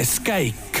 kuues 0.00 0.20
käik. 0.24 0.78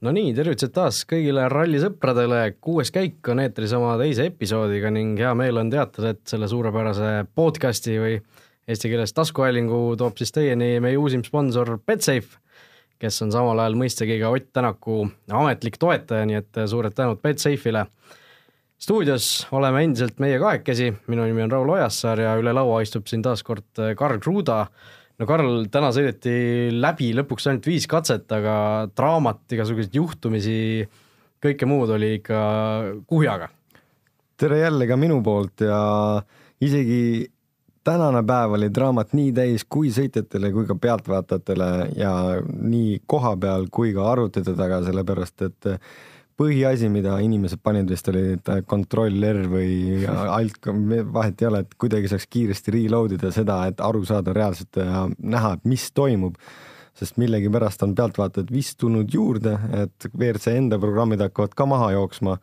Nonii, 0.00 0.30
tervitused 0.32 0.72
taas 0.72 1.02
kõigile 1.04 1.42
rallisõpradele, 1.52 2.54
kuues 2.64 2.88
käik 2.94 3.28
on 3.28 3.42
eetris 3.42 3.74
oma 3.76 3.98
teise 4.00 4.30
episoodiga 4.30 4.88
ning 4.88 5.20
hea 5.20 5.34
meel 5.36 5.60
on 5.60 5.68
teatada, 5.68 6.14
et 6.14 6.22
selle 6.24 6.48
suurepärase 6.48 7.26
podcasti 7.36 7.98
või 8.00 8.14
eesti 8.64 8.88
keeles 8.88 9.12
taskuhäälingu 9.12 9.98
toob 10.00 10.16
siis 10.16 10.32
teieni 10.32 10.78
meie 10.80 10.96
uusim 10.96 11.20
sponsor 11.26 11.74
Betsafe, 11.76 12.40
kes 12.96 13.20
on 13.26 13.34
samal 13.36 13.60
ajal 13.60 13.76
mõistagi 13.82 14.16
ka 14.22 14.30
Ott 14.32 14.48
Tänaku 14.56 15.02
ametlik 15.28 15.76
toetaja, 15.76 16.24
nii 16.24 16.40
et 16.40 16.62
suured 16.72 16.96
tänud 16.96 17.20
Betsafe'ile 17.20 17.84
stuudios 18.80 19.44
oleme 19.52 19.84
endiselt 19.84 20.16
meie 20.24 20.40
kahekesi, 20.40 20.88
minu 21.12 21.28
nimi 21.28 21.44
on 21.44 21.52
Raul 21.52 21.76
Ojassaar 21.76 22.24
ja 22.24 22.32
üle 22.40 22.56
laua 22.56 22.80
istub 22.80 23.12
siin 23.12 23.20
taas 23.20 23.44
kord 23.44 23.84
Karl 24.00 24.24
Kruda. 24.24 24.64
No 25.20 25.28
Karl, 25.28 25.66
täna 25.72 25.90
sõideti 25.94 26.34
läbi 26.72 27.10
lõpuks 27.16 27.50
ainult 27.50 27.68
viis 27.68 27.86
katset, 27.90 28.26
aga 28.32 28.54
draamat, 28.96 29.44
igasuguseid 29.52 29.96
juhtumisi, 30.00 30.60
kõike 31.44 31.68
muud 31.68 31.92
oli 31.96 32.14
ikka 32.20 32.40
kuhjaga. 33.08 33.50
tere 34.40 34.58
jälle 34.62 34.86
ka 34.88 34.96
minu 34.96 35.20
poolt 35.22 35.60
ja 35.60 35.80
isegi 36.60 37.28
tänane 37.84 38.22
päev 38.24 38.54
oli 38.56 38.70
draamat 38.72 39.12
nii 39.12 39.32
täis 39.36 39.64
kui 39.68 39.90
sõitjatele 39.92 40.52
kui 40.52 40.64
ka 40.66 40.74
pealtvaatajatele 40.80 41.68
ja 41.96 42.12
nii 42.40 43.02
koha 43.06 43.36
peal 43.36 43.68
kui 43.70 43.92
ka 43.92 44.08
arvutite 44.12 44.56
taga, 44.56 44.80
sellepärast 44.84 45.42
et 45.42 45.68
põhiasi, 46.40 46.88
mida 46.92 47.18
inimesed 47.20 47.60
panid 47.64 47.90
vist 47.92 48.08
oli 48.12 48.38
control 48.68 49.20
R 49.28 49.44
või 49.50 50.06
alt, 50.08 50.70
vahet 51.12 51.42
ei 51.42 51.50
ole, 51.50 51.62
et 51.66 51.76
kuidagi 51.80 52.10
saaks 52.10 52.26
kiiresti 52.32 52.74
reload 52.78 53.16
ida 53.18 53.32
seda, 53.34 53.60
et 53.68 53.82
aru 53.84 54.02
saada 54.08 54.34
reaalselt 54.36 54.80
ja 54.80 55.04
näha, 55.18 55.56
et 55.58 55.68
mis 55.68 55.90
toimub. 55.92 56.40
sest 57.00 57.16
millegipärast 57.16 57.82
on 57.86 57.94
pealtvaatajad 57.96 58.50
vist 58.52 58.76
tulnud 58.80 59.14
juurde, 59.14 59.54
et 59.72 60.08
WRC 60.10 60.56
enda 60.58 60.78
programmid 60.78 61.20
hakkavad 61.22 61.54
ka 61.56 61.66
maha 61.66 61.92
jooksma. 61.92 62.38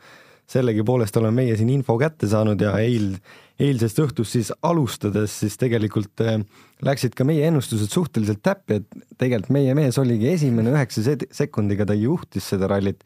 sellegipoolest 0.47 1.17
oleme 1.17 1.43
meie 1.43 1.57
siin 1.57 1.69
info 1.69 1.97
kätte 1.99 2.27
saanud 2.27 2.61
ja 2.61 2.77
eil, 2.79 3.17
eilsest 3.59 3.99
õhtust 3.99 4.31
siis 4.31 4.51
alustades 4.61 5.39
siis 5.39 5.57
tegelikult 5.57 6.21
äh, 6.23 6.39
läksid 6.81 7.15
ka 7.17 7.25
meie 7.27 7.47
ennustused 7.47 7.91
suhteliselt 7.91 8.39
täppi, 8.41 8.79
et 8.79 9.17
tegelikult 9.17 9.51
meie 9.51 9.73
mees 9.75 9.97
oligi 9.97 10.29
esimene 10.31 10.71
üheksa 10.71 11.17
sekundiga, 11.31 11.85
ta 11.85 11.93
juhtis 11.93 12.47
seda 12.53 12.69
rallit 12.71 13.03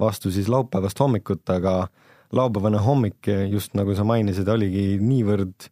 vastu 0.00 0.30
siis 0.34 0.48
laupäevast 0.48 1.00
hommikut, 1.00 1.42
aga 1.50 1.88
laupäevane 2.34 2.78
hommik, 2.82 3.28
just 3.50 3.74
nagu 3.78 3.94
sa 3.94 4.04
mainisid, 4.06 4.48
oligi 4.48 4.98
niivõrd 5.02 5.68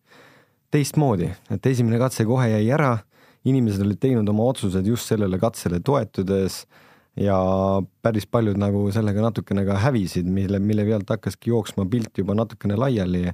teistmoodi, 0.72 1.28
et 1.52 1.66
esimene 1.66 1.98
katse 2.00 2.24
kohe 2.28 2.48
jäi 2.54 2.70
ära, 2.72 2.96
inimesed 3.48 3.82
olid 3.84 4.00
teinud 4.00 4.28
oma 4.30 4.46
otsused 4.52 4.86
just 4.86 5.10
sellele 5.10 5.38
katsele 5.42 5.80
toetudes 5.84 6.62
ja 7.18 7.36
päris 8.02 8.26
paljud 8.30 8.56
nagu 8.60 8.84
sellega 8.94 9.24
natukene 9.26 9.66
ka 9.68 9.80
hävisid, 9.82 10.28
mille, 10.30 10.62
mille 10.62 10.86
pealt 10.86 11.10
hakkaski 11.16 11.50
jooksma 11.50 11.86
pilt 11.90 12.22
juba 12.22 12.36
natukene 12.38 12.78
laiali. 12.78 13.32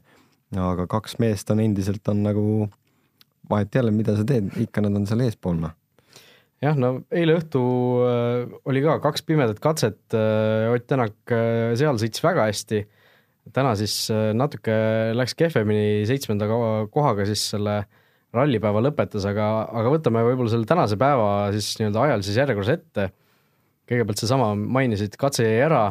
aga 0.56 0.86
kaks 0.88 1.18
meest 1.18 1.50
on 1.50 1.60
endiselt 1.60 2.08
on 2.08 2.22
nagu, 2.24 2.68
vahet 3.50 3.76
ei 3.76 3.82
ole, 3.82 3.90
mida 3.92 4.16
sa 4.16 4.24
teed, 4.24 4.48
ikka 4.56 4.80
nad 4.80 4.96
on 4.96 5.06
seal 5.06 5.20
eespool 5.20 5.60
noh 5.60 5.76
jah, 6.64 6.78
no 6.78 6.92
eile 7.14 7.36
õhtu 7.38 7.60
äh, 8.04 8.56
oli 8.68 8.82
ka 8.84 8.98
kaks 9.04 9.24
pimedat 9.26 9.60
katset, 9.62 10.00
äh, 10.16 10.68
Ott 10.72 10.88
Tänak 10.90 11.34
äh, 11.34 11.74
seal 11.78 12.00
sõitis 12.00 12.24
väga 12.24 12.48
hästi, 12.48 12.82
täna 13.54 13.72
siis 13.80 14.10
natuke 14.36 14.74
läks 15.16 15.32
kehvemini, 15.38 16.04
seitsmenda 16.08 16.48
kohaga 16.92 17.24
siis 17.28 17.46
selle 17.54 17.78
rallipäeva 18.36 18.82
lõpetas, 18.84 19.24
aga, 19.24 19.46
aga 19.80 19.92
võtame 19.94 20.20
võib-olla 20.26 20.52
selle 20.52 20.68
tänase 20.68 20.98
päeva 21.00 21.46
siis 21.54 21.70
nii-öelda 21.78 22.02
ajalises 22.04 22.36
järjekorras 22.36 22.74
ette. 22.74 23.06
kõigepealt 23.88 24.20
seesama, 24.20 24.50
mainisid, 24.52 25.16
katse 25.16 25.46
jäi 25.46 25.62
ära, 25.64 25.86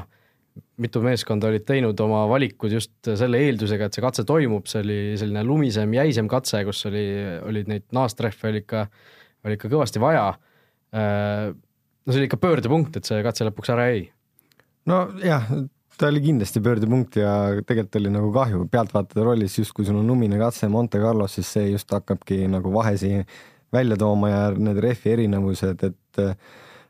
mitu 0.77 1.01
meeskonda 1.01 1.49
olid 1.49 1.65
teinud 1.65 1.97
oma 2.05 2.27
valikud 2.29 2.75
just 2.77 3.09
selle 3.09 3.41
eeldusega, 3.41 3.87
et 3.87 3.97
see 3.97 4.05
katse 4.05 4.25
toimub, 4.29 4.69
see 4.69 4.83
oli 4.83 4.99
selline 5.17 5.41
lumisem, 5.45 5.95
jäisem 5.97 6.29
katse, 6.29 6.61
kus 6.67 6.83
oli, 6.91 7.07
olid 7.41 7.73
neid 7.73 7.87
naastrehve 7.97 8.51
oli 8.51 8.61
ikka, 8.61 8.85
oli 9.49 9.57
ikka 9.57 9.73
kõvasti 9.73 10.03
vaja 10.03 10.27
no 10.95 12.13
see 12.13 12.21
oli 12.21 12.29
ikka 12.29 12.39
pöördepunkt, 12.41 12.99
et 12.99 13.09
see 13.09 13.23
katse 13.25 13.47
lõpuks 13.47 13.73
ära 13.73 13.89
jäi. 13.91 14.05
nojah, 14.87 15.49
ta 15.97 16.11
oli 16.11 16.21
kindlasti 16.23 16.61
pöördepunkt 16.63 17.19
ja 17.19 17.33
tegelikult 17.63 17.99
oli 18.01 18.13
nagu 18.13 18.31
kahju, 18.35 18.67
pealtvaataja 18.71 19.25
rollis 19.25 19.57
justkui 19.59 19.87
sul 19.87 19.99
on 19.99 20.07
lumine 20.07 20.39
katse 20.39 20.69
Monte 20.71 21.01
Carlos, 21.03 21.35
siis 21.35 21.51
see 21.57 21.71
just 21.73 21.91
hakkabki 21.91 22.45
nagu 22.51 22.71
vahesi 22.73 23.19
välja 23.73 23.97
tooma 23.99 24.31
ja 24.31 24.45
need 24.55 24.79
rehvi 24.83 25.17
erinevused, 25.17 25.83
et 25.83 26.23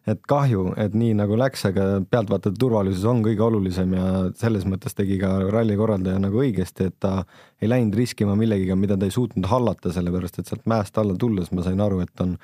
et 0.08 0.22
kahju, 0.24 0.70
et 0.80 0.94
nii 0.96 1.18
nagu 1.20 1.36
läks, 1.36 1.66
aga 1.68 1.86
pealtvaatajate 2.08 2.60
turvalisus 2.62 3.04
on 3.12 3.20
kõige 3.26 3.44
olulisem 3.44 3.92
ja 3.98 4.06
selles 4.40 4.64
mõttes 4.64 4.96
tegi 4.96 5.18
ka 5.20 5.34
ralli 5.52 5.76
korraldaja 5.76 6.22
nagu 6.24 6.40
õigesti, 6.40 6.88
et 6.88 6.96
ta 7.04 7.26
ei 7.60 7.68
läinud 7.68 7.98
riskima 8.00 8.38
millegiga, 8.40 8.78
mida 8.80 8.96
ta 8.96 9.10
ei 9.10 9.12
suutnud 9.12 9.50
hallata, 9.52 9.92
sellepärast 9.92 10.40
et 10.40 10.48
sealt 10.48 10.64
mäest 10.64 10.96
alla 11.02 11.18
tulles 11.20 11.52
ma 11.52 11.66
sain 11.66 11.84
aru, 11.84 12.00
et 12.06 12.24
on 12.24 12.38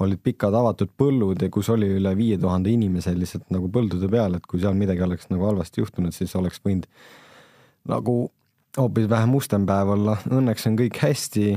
olid 0.00 0.20
pikad 0.22 0.54
avatud 0.54 0.90
põllud 0.98 1.40
ja 1.42 1.48
kus 1.52 1.70
oli 1.72 1.88
üle 1.96 2.12
viie 2.18 2.38
tuhande 2.40 2.72
inimese 2.72 3.14
lihtsalt 3.16 3.48
nagu 3.54 3.70
põldude 3.72 4.10
peal, 4.12 4.36
et 4.36 4.46
kui 4.48 4.60
seal 4.60 4.76
midagi 4.76 5.04
oleks 5.06 5.30
nagu 5.32 5.46
halvasti 5.48 5.80
juhtunud, 5.80 6.14
siis 6.14 6.34
oleks 6.36 6.60
võinud 6.64 6.88
nagu 7.88 8.16
hoopis 8.76 9.08
vähem 9.08 9.32
mustem 9.32 9.64
päev 9.66 9.94
olla. 9.94 10.18
Õnneks 10.28 10.68
on 10.68 10.76
kõik 10.80 11.00
hästi. 11.00 11.56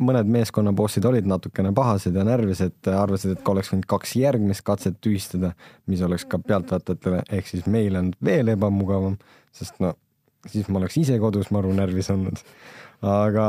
mõned 0.00 0.24
meeskonnabossid 0.32 1.04
olid 1.04 1.26
natukene 1.28 1.68
pahased 1.76 2.14
ja 2.16 2.22
närvised, 2.24 2.88
arvasid, 2.88 3.34
et 3.36 3.48
oleks 3.48 3.68
võinud 3.68 3.84
kaks 3.86 4.14
järgmist 4.16 4.64
katset 4.64 4.96
tühistada, 5.04 5.50
mis 5.86 6.00
oleks 6.00 6.24
ka 6.24 6.38
pealtvaatajatele 6.38 7.22
ehk 7.28 7.46
siis 7.46 7.66
meile 7.66 8.00
olnud 8.00 8.16
veel 8.24 8.48
ebamugavam, 8.54 9.18
sest 9.52 9.76
no 9.84 9.92
siis 10.52 10.68
ma 10.68 10.80
oleks 10.80 10.96
ise 11.02 11.18
kodus 11.22 11.52
maru 11.54 11.72
närvis 11.76 12.10
olnud 12.14 12.42
aga 13.04 13.46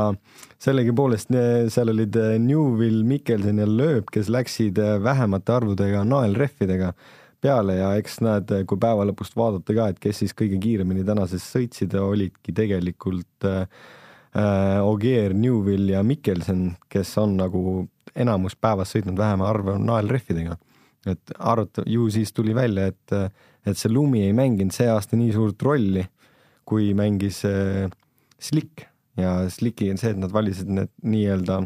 sellegipoolest 0.60 1.32
seal 1.72 1.92
olid 1.92 2.16
eh, 2.18 2.36
Newvil, 2.42 3.02
Mikkelson 3.08 3.62
ja 3.62 3.68
Lööb, 3.68 4.10
kes 4.12 4.28
läksid 4.32 4.78
eh, 4.82 4.98
vähemate 5.02 5.54
arvudega 5.54 6.04
naelrehvidega 6.04 6.92
peale 7.40 7.78
ja 7.78 7.92
eks 7.98 8.18
näed, 8.24 8.50
eh, 8.52 8.64
kui 8.68 8.80
päeva 8.80 9.06
lõpust 9.08 9.36
vaadata 9.38 9.76
ka, 9.76 9.88
et 9.92 10.02
kes 10.02 10.24
siis 10.24 10.34
kõige 10.36 10.58
kiiremini 10.62 11.06
tänases 11.06 11.46
sõitsid, 11.54 11.96
olidki 12.00 12.54
tegelikult 12.56 13.48
äh, 13.48 13.64
Ogier, 14.84 15.32
Newvil 15.34 15.88
ja 15.94 16.02
Mikkelson, 16.04 16.74
kes 16.92 17.14
on 17.18 17.38
nagu 17.38 17.62
enamus 18.18 18.58
päevas 18.60 18.92
sõitnud 18.92 19.16
vähema 19.18 19.48
arvu 19.48 19.78
naelrehvidega. 19.80 20.58
et 21.08 21.32
arvata, 21.38 21.82
ju 21.86 22.10
siis 22.10 22.32
tuli 22.36 22.54
välja, 22.54 22.90
et, 22.90 23.32
et 23.64 23.78
see 23.78 23.88
lumi 23.88 24.26
ei 24.26 24.34
mänginud 24.36 24.74
see 24.74 24.88
aasta 24.90 25.16
nii 25.16 25.32
suurt 25.32 25.62
rolli, 25.62 26.04
kui 26.68 26.92
mängis 26.96 27.42
äh, 27.48 27.88
Slick 28.38 28.86
ja 29.18 29.34
Slicki 29.50 29.90
on 29.92 30.00
see, 30.00 30.12
et 30.14 30.20
nad 30.20 30.32
valisid 30.34 30.70
need 30.70 30.92
nii-öelda 31.02 31.62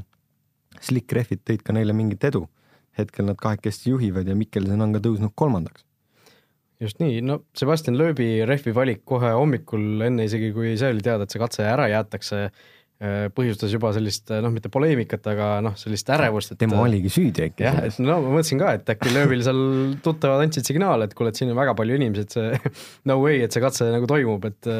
Slick 0.82 1.12
rehvid 1.14 1.42
tõid 1.46 1.64
ka 1.66 1.74
neile 1.76 1.94
mingit 1.96 2.24
edu. 2.30 2.46
hetkel 2.92 3.24
nad 3.24 3.38
kahekesti 3.40 3.88
juhivad 3.88 4.26
ja 4.28 4.34
Mikkelson 4.36 4.84
on 4.84 4.90
ka 4.92 5.00
tõusnud 5.00 5.32
kolmandaks. 5.34 5.84
just 6.80 6.98
nii, 7.00 7.20
no 7.24 7.38
Sebastian 7.56 7.96
Loebi 7.96 8.44
rehvi 8.48 8.74
valik 8.74 9.04
kohe 9.04 9.30
hommikul, 9.32 10.02
enne 10.08 10.26
isegi 10.28 10.52
kui 10.52 10.76
see 10.76 10.90
oli 10.92 11.04
teada, 11.04 11.24
et 11.24 11.30
see 11.30 11.40
katse 11.40 11.64
ära 11.64 11.86
jäetakse, 11.88 12.48
põhjustas 13.34 13.72
juba 13.74 13.90
sellist 13.96 14.30
noh, 14.30 14.52
mitte 14.54 14.70
poleemikat, 14.72 15.26
aga 15.32 15.48
noh, 15.64 15.74
sellist 15.80 16.10
ärevust, 16.14 16.54
et 16.54 16.60
tema 16.60 16.78
oligi 16.84 17.10
süüdi 17.10 17.48
äkki. 17.48 17.66
jah, 17.66 17.80
et 17.88 17.98
no 18.02 18.20
ma 18.22 18.36
mõtlesin 18.36 18.60
ka, 18.62 18.76
et 18.78 18.94
äkki 18.94 19.10
Lööbil 19.14 19.42
seal 19.42 19.62
tuttavad 20.04 20.44
andsid 20.44 20.68
signaale, 20.68 21.08
et 21.08 21.16
kuule, 21.18 21.32
et 21.32 21.40
siin 21.40 21.50
on 21.50 21.58
väga 21.58 21.74
palju 21.78 21.98
inimesi, 21.98 22.28
et 22.28 22.38
see 22.38 22.72
no 23.10 23.18
way, 23.24 23.42
et 23.42 23.54
see 23.54 23.64
katse 23.64 23.90
nagu 23.90 24.06
toimub, 24.10 24.46
et 24.46 24.70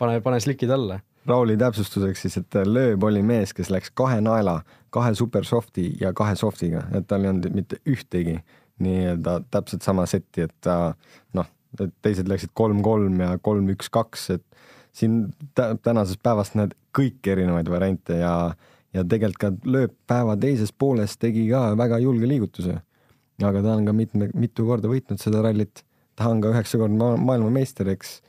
pane, 0.00 0.18
pane 0.24 0.42
slikid 0.42 0.74
alla 0.74 0.98
Rauli 1.26 1.56
täpsustuseks 1.56 2.24
siis, 2.24 2.36
et 2.40 2.56
Lööb 2.66 3.04
oli 3.06 3.22
mees, 3.22 3.52
kes 3.54 3.70
läks 3.70 3.92
kahe 3.94 4.18
naela, 4.24 4.58
kahe 4.94 5.14
super 5.14 5.46
soft'i 5.46 5.92
ja 6.00 6.10
kahe 6.16 6.34
soft'iga, 6.38 6.88
et 6.96 7.06
tal 7.10 7.22
ei 7.22 7.30
olnud 7.30 7.54
mitte 7.54 7.78
ühtegi 7.86 8.40
nii-öelda 8.82 9.38
täpselt 9.52 9.86
sama 9.86 10.06
setti, 10.10 10.48
et 10.48 10.54
ta 10.64 10.96
noh, 11.38 11.46
teised 12.02 12.28
läksid 12.28 12.50
kolm-kolm 12.58 13.20
ja 13.22 13.36
kolm-üks-kaks, 13.38 14.30
et 14.34 14.44
siin 14.92 15.28
tänasest 15.54 16.20
päevast 16.24 16.58
näed 16.58 16.74
kõiki 16.96 17.32
erinevaid 17.34 17.68
variante 17.72 18.18
ja, 18.20 18.34
ja 18.92 19.04
tegelikult 19.04 19.40
ka 19.40 19.70
Lööb 19.70 19.94
päeva 20.08 20.36
teises 20.40 20.72
pooles 20.72 21.16
tegi 21.20 21.46
ka 21.50 21.72
väga 21.78 22.00
julge 22.02 22.28
liigutuse. 22.28 22.80
aga 23.42 23.62
ta 23.62 23.76
on 23.76 23.86
ka 23.86 23.92
mitme, 23.92 24.28
mitu 24.34 24.66
korda 24.66 24.88
võitnud 24.88 25.18
seda 25.18 25.40
rallit, 25.42 25.82
ta 26.14 26.28
on 26.30 26.40
ka 26.40 26.52
üheksakordne 26.52 27.16
maailmameister, 27.18 27.88
eks 27.88 28.20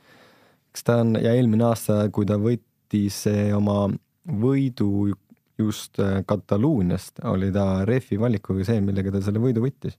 eks 0.74 0.82
ta 0.82 0.98
on 1.04 1.14
ja 1.22 1.34
eelmine 1.38 1.68
aasta, 1.68 2.00
kui 2.10 2.26
ta 2.26 2.34
võitis 2.40 3.20
oma 3.54 3.86
võidu 4.26 5.12
just 5.58 6.00
äh, 6.02 6.24
Kataluuniast, 6.26 7.20
oli 7.30 7.52
ta 7.54 7.84
refi 7.86 8.18
valikuga 8.18 8.66
see, 8.66 8.80
millega 8.82 9.12
ta 9.14 9.20
selle 9.22 9.38
võidu 9.38 9.62
võttis. 9.62 9.94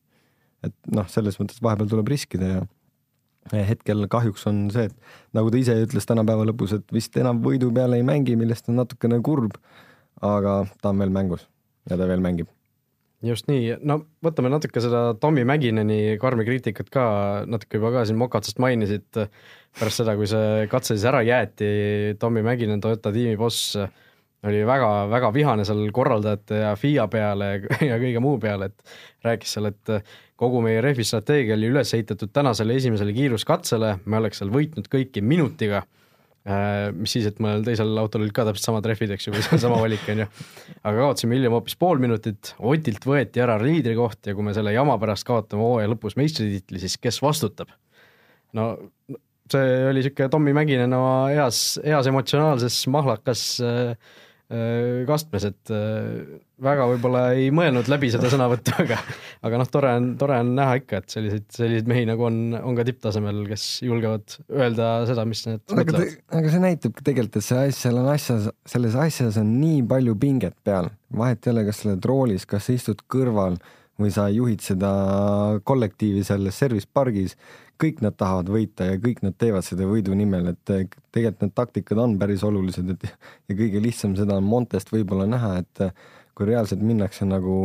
et 0.66 0.74
noh, 0.92 1.08
selles 1.08 1.38
mõttes 1.40 1.62
vahepeal 1.64 1.88
tuleb 1.92 2.10
riskida 2.12 2.48
ja 2.50 2.62
hetkel 3.54 4.08
kahjuks 4.10 4.46
on 4.50 4.66
see, 4.74 4.90
et 4.90 5.38
nagu 5.38 5.52
ta 5.54 5.60
ise 5.60 5.76
ütles 5.84 6.08
tänapäeva 6.10 6.48
lõpus, 6.50 6.74
et 6.78 6.94
vist 6.94 7.16
enam 7.22 7.44
võidu 7.46 7.72
peale 7.74 8.00
ei 8.00 8.06
mängi, 8.06 8.38
millest 8.40 8.70
on 8.70 8.80
natukene 8.82 9.22
kurb. 9.26 9.60
aga 10.24 10.64
ta 10.82 10.90
on 10.90 11.00
veel 11.04 11.12
mängus 11.12 11.44
ja 11.90 11.98
ta 11.98 12.08
veel 12.08 12.22
mängib. 12.24 12.48
just 13.26 13.48
nii, 13.48 13.76
no 13.84 14.00
võtame 14.24 14.50
natuke 14.50 14.82
seda 14.82 15.14
Tommy 15.20 15.44
Mäkineni 15.46 16.18
karmi 16.22 16.46
kriitikat 16.46 16.90
ka 16.90 17.06
natuke 17.46 17.78
juba 17.78 17.92
ka 17.92 18.06
siin 18.06 18.18
mokatsest 18.18 18.60
mainisid. 18.60 19.06
pärast 19.80 20.02
seda, 20.02 20.16
kui 20.16 20.28
see 20.28 20.68
katse 20.72 20.96
siis 20.96 21.06
ära 21.06 21.22
jäeti, 21.22 22.16
Tommy 22.20 22.42
Mäkinen, 22.42 22.82
Toyota 22.82 23.12
tiimi 23.12 23.38
boss 23.38 23.76
oli 24.46 24.62
väga-väga 24.68 25.32
vihane 25.34 25.66
seal 25.68 25.82
korraldajate 25.96 26.62
ja 26.62 26.76
FIA 26.80 27.08
peale 27.12 27.50
ja 27.90 27.98
kõige 28.02 28.22
muu 28.24 28.38
peale, 28.42 28.70
et 28.72 29.26
rääkis 29.26 29.58
seal, 29.58 29.72
et 29.72 29.96
kogu 30.40 30.62
meie 30.66 30.82
rehvi 30.84 31.06
strateegia 31.08 31.56
oli 31.58 31.72
üles 31.72 31.94
ehitatud 31.96 32.34
tänasele 32.36 32.76
esimesele 32.80 33.16
kiiruskatsele, 33.16 33.98
me 34.06 34.20
oleks 34.22 34.42
seal 34.42 34.52
võitnud 34.54 34.90
kõiki 34.92 35.24
minutiga. 35.26 35.86
Äh, 36.46 36.92
mis 36.94 37.16
siis, 37.16 37.26
et 37.26 37.40
mõnel 37.42 37.64
teisel 37.66 37.90
autol 37.98 38.22
olid 38.22 38.36
ka 38.36 38.44
täpselt 38.46 38.68
samad 38.68 38.86
rehvid, 38.86 39.16
eks 39.16 39.26
ju, 39.26 39.34
või 39.34 39.60
sama 39.64 39.80
valik, 39.82 40.04
on 40.14 40.22
ju. 40.22 40.28
aga 40.84 40.94
kaotasime 41.00 41.40
hiljem 41.40 41.56
hoopis 41.58 41.78
pool 41.82 42.02
minutit, 42.04 42.54
Otilt 42.60 43.08
võeti 43.10 43.42
ära 43.42 43.56
liidrikoht 43.62 44.30
ja 44.30 44.36
kui 44.38 44.46
me 44.46 44.54
selle 44.54 44.76
jama 44.76 45.00
pärast 45.02 45.26
kaotame 45.26 45.66
hooaja 45.66 45.90
lõpus 45.90 46.20
meistritiitli, 46.20 46.84
siis 46.84 47.00
kes 47.02 47.18
vastutab? 47.26 47.74
no 48.56 48.76
see 49.52 49.72
oli 49.90 50.00
niisugune 50.00 50.30
Tommy 50.32 50.54
Mäkinen 50.56 50.94
oma 50.96 51.32
heas, 51.34 51.80
heas 51.84 52.08
emotsionaalses 52.08 52.78
mahlakas 52.94 53.42
Äh, 53.66 53.98
kastmes, 55.10 55.46
et 55.48 55.72
äh, 55.74 56.38
väga 56.62 56.86
võib-olla 56.92 57.22
ei 57.34 57.48
mõelnud 57.56 57.88
läbi 57.90 58.12
seda 58.14 58.30
sõnavõttu, 58.30 58.76
aga 58.84 59.00
aga 59.46 59.62
noh, 59.62 59.70
tore 59.74 59.94
on, 59.98 60.12
tore 60.22 60.38
on 60.44 60.52
näha 60.58 60.76
ikka, 60.82 61.02
et 61.02 61.16
selliseid, 61.16 61.48
selliseid 61.56 61.90
mehi 61.90 62.06
nagu 62.06 62.28
on, 62.28 62.38
on 62.60 62.78
ka 62.78 62.86
tipptasemel, 62.86 63.42
kes 63.50 63.66
julgevad 63.86 64.38
öelda 64.54 64.92
seda, 65.10 65.26
mis 65.30 65.42
nad 65.48 65.64
aga 65.66 65.80
mõtlevad. 65.82 66.20
aga 66.40 66.54
see 66.54 66.66
näitabki 66.68 67.08
tegelikult, 67.10 67.40
et 67.42 67.48
see 67.48 67.64
asja, 67.64 67.80
seal 67.80 68.02
on 68.04 68.12
asjas, 68.14 68.52
selles 68.76 69.00
asjas 69.08 69.42
on 69.42 69.50
nii 69.58 69.82
palju 69.90 70.18
pinget 70.22 70.58
peal, 70.68 70.92
vahet 71.18 71.42
ei 71.48 71.56
ole, 71.56 71.66
kas 71.70 71.82
sa 71.82 71.90
oled 71.90 72.12
roolis, 72.12 72.46
kas 72.50 72.70
sa 72.70 72.78
istud 72.78 73.02
kõrval 73.12 73.58
või 74.02 74.12
sa 74.12 74.28
juhid 74.30 74.62
seda 74.62 74.92
kollektiivi 75.66 76.22
selles 76.28 76.58
service 76.60 76.88
pargis 76.92 77.38
kõik 77.82 78.02
nad 78.04 78.16
tahavad 78.18 78.50
võita 78.52 78.88
ja 78.90 79.00
kõik 79.02 79.22
nad 79.26 79.36
teevad 79.40 79.66
seda 79.68 79.88
võidu 79.90 80.16
nimel, 80.18 80.52
et 80.54 80.74
eh, 80.74 80.86
tegelikult 81.16 81.46
need 81.46 81.56
taktikad 81.58 82.02
on 82.02 82.16
päris 82.22 82.44
olulised, 82.48 82.90
et 82.96 83.08
ja 83.50 83.58
kõige 83.58 83.82
lihtsam 83.84 84.16
seda 84.20 84.40
on 84.40 84.48
Montest 84.48 84.92
võib-olla 84.94 85.28
näha, 85.30 85.58
et 85.64 85.86
eh, 85.88 85.94
kui 86.36 86.50
reaalselt 86.52 86.84
minnakse 86.86 87.28
nagu 87.28 87.58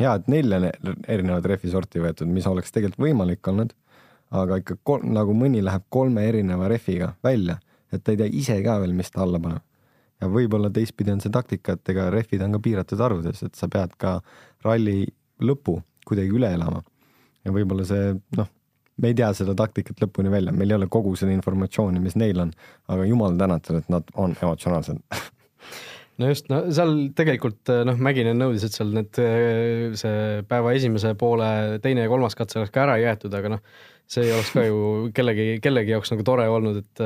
hea, 0.00 0.14
et 0.14 0.28
nelja 0.30 0.72
erinevat 1.08 1.46
rehvisorti 1.52 2.02
võetud, 2.02 2.30
mis 2.32 2.46
oleks 2.48 2.74
tegelikult 2.74 3.06
võimalik 3.06 3.52
olnud, 3.52 3.72
aga 4.36 4.58
ikka 4.60 4.78
kol, 4.86 5.06
nagu 5.06 5.36
mõni 5.36 5.62
läheb 5.64 5.86
kolme 5.92 6.26
erineva 6.28 6.68
rehviga 6.72 7.12
välja, 7.24 7.60
et 7.92 8.02
ta 8.04 8.12
ei 8.12 8.20
tea 8.20 8.32
ise 8.40 8.58
ka 8.64 8.80
veel, 8.82 8.96
mis 8.96 9.12
ta 9.12 9.22
alla 9.24 9.40
paneb. 9.42 9.62
ja 10.20 10.28
võib-olla 10.32 10.70
teistpidi 10.72 11.12
on 11.12 11.20
see 11.20 11.32
taktika, 11.32 11.76
et 11.76 11.88
ega 11.92 12.08
rehvid 12.10 12.42
on 12.42 12.56
ka 12.56 12.62
piiratud 12.64 13.00
arvudes, 13.04 13.42
et 13.44 13.54
sa 13.54 13.68
pead 13.68 13.92
ka 14.00 14.18
ralli 14.64 15.04
lõpu 15.44 15.78
kuidagi 16.08 16.32
üle 16.32 16.52
elama. 16.56 16.82
ja 17.44 17.52
võib-olla 17.52 17.84
see 17.86 18.14
noh, 18.36 18.48
me 19.02 19.12
ei 19.12 19.16
tea 19.18 19.30
seda 19.36 19.54
taktikat 19.58 20.00
lõpuni 20.02 20.32
välja, 20.32 20.54
meil 20.56 20.72
ei 20.72 20.78
ole 20.78 20.88
kogu 20.92 21.14
seda 21.18 21.34
informatsiooni, 21.34 22.00
mis 22.02 22.16
neil 22.20 22.40
on, 22.46 22.52
aga 22.92 23.08
jumal 23.08 23.36
tänatud, 23.38 23.80
et 23.82 23.90
nad 23.92 24.14
on 24.14 24.36
emotsionaalsed. 24.40 25.02
No 26.16 26.30
just, 26.30 26.46
no 26.48 26.62
seal 26.72 26.94
tegelikult 27.12 27.68
noh, 27.84 27.98
Mäkinen 28.00 28.38
nõudis, 28.40 28.62
et 28.64 28.72
seal 28.72 28.88
need, 28.96 29.18
see 30.00 30.38
päeva 30.48 30.72
esimese 30.72 31.10
poole 31.20 31.76
teine 31.84 32.06
ja 32.06 32.08
kolmas 32.08 32.32
katse 32.38 32.56
oleks 32.62 32.72
ka 32.72 32.86
ära 32.86 32.94
jäetud, 33.02 33.34
aga 33.36 33.50
noh, 33.52 33.60
see 34.08 34.24
ei 34.24 34.32
oleks 34.32 34.54
ka 34.56 34.64
ju 34.64 34.78
kellegi, 35.18 35.58
kellegi 35.60 35.92
jaoks 35.92 36.14
nagu 36.14 36.24
tore 36.24 36.48
olnud, 36.48 36.80
et 36.80 37.04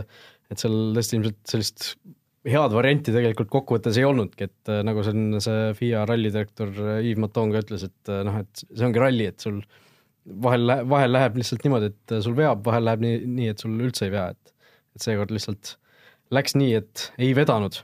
et 0.50 0.62
seal 0.62 0.94
tõesti 0.94 1.18
ilmselt 1.18 1.40
sellist 1.46 1.88
head 2.50 2.72
varianti 2.74 3.10
tegelikult 3.14 3.50
kokkuvõttes 3.50 3.98
ei 3.98 4.06
olnudki, 4.06 4.46
et 4.46 4.72
nagu 4.86 5.02
on 5.02 5.42
see 5.42 5.74
FIA 5.78 6.06
rallidirektor 6.06 6.70
Yves 7.00 7.20
Maton 7.22 7.50
ka 7.50 7.64
ütles, 7.64 7.84
et 7.90 8.14
noh, 8.26 8.40
et 8.44 8.62
see 8.62 8.86
ongi 8.86 9.02
ralli, 9.02 9.26
et 9.30 9.42
sul 9.42 9.58
vahel, 10.24 10.74
vahel 10.90 11.14
läheb 11.14 11.38
lihtsalt 11.40 11.64
niimoodi, 11.64 11.90
et 11.92 12.16
sul 12.24 12.36
veab, 12.38 12.62
vahel 12.66 12.86
läheb 12.88 13.04
nii, 13.04 13.20
nii, 13.38 13.52
et 13.54 13.62
sul 13.62 13.76
üldse 13.78 14.06
ei 14.06 14.14
vea, 14.14 14.26
et, 14.34 14.54
et 14.96 15.06
seekord 15.06 15.32
lihtsalt 15.34 15.74
läks 16.34 16.56
nii, 16.58 16.74
et 16.80 17.06
ei 17.18 17.32
vedanud. 17.36 17.80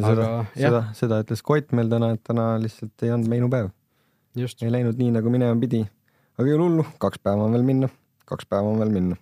seda, 0.00 0.28
seda, 0.56 0.82
seda 0.96 1.20
ütles 1.24 1.42
Kott 1.44 1.74
meil 1.76 1.90
täna, 1.92 2.12
et 2.16 2.22
täna 2.24 2.52
lihtsalt 2.60 3.04
ei 3.04 3.12
olnud 3.14 3.28
meinupäev. 3.32 3.72
ei 4.36 4.72
läinud 4.72 5.00
nii, 5.00 5.10
nagu 5.18 5.32
minema 5.32 5.58
pidi. 5.60 5.82
aga 6.38 6.48
ei 6.48 6.56
ole 6.56 6.68
hullu, 6.68 6.86
kaks 6.98 7.20
päeva 7.20 7.44
on 7.44 7.52
veel 7.56 7.66
minna, 7.66 7.90
kaks 8.28 8.48
päeva 8.48 8.68
on 8.68 8.80
veel 8.80 8.94
minna. 8.94 9.16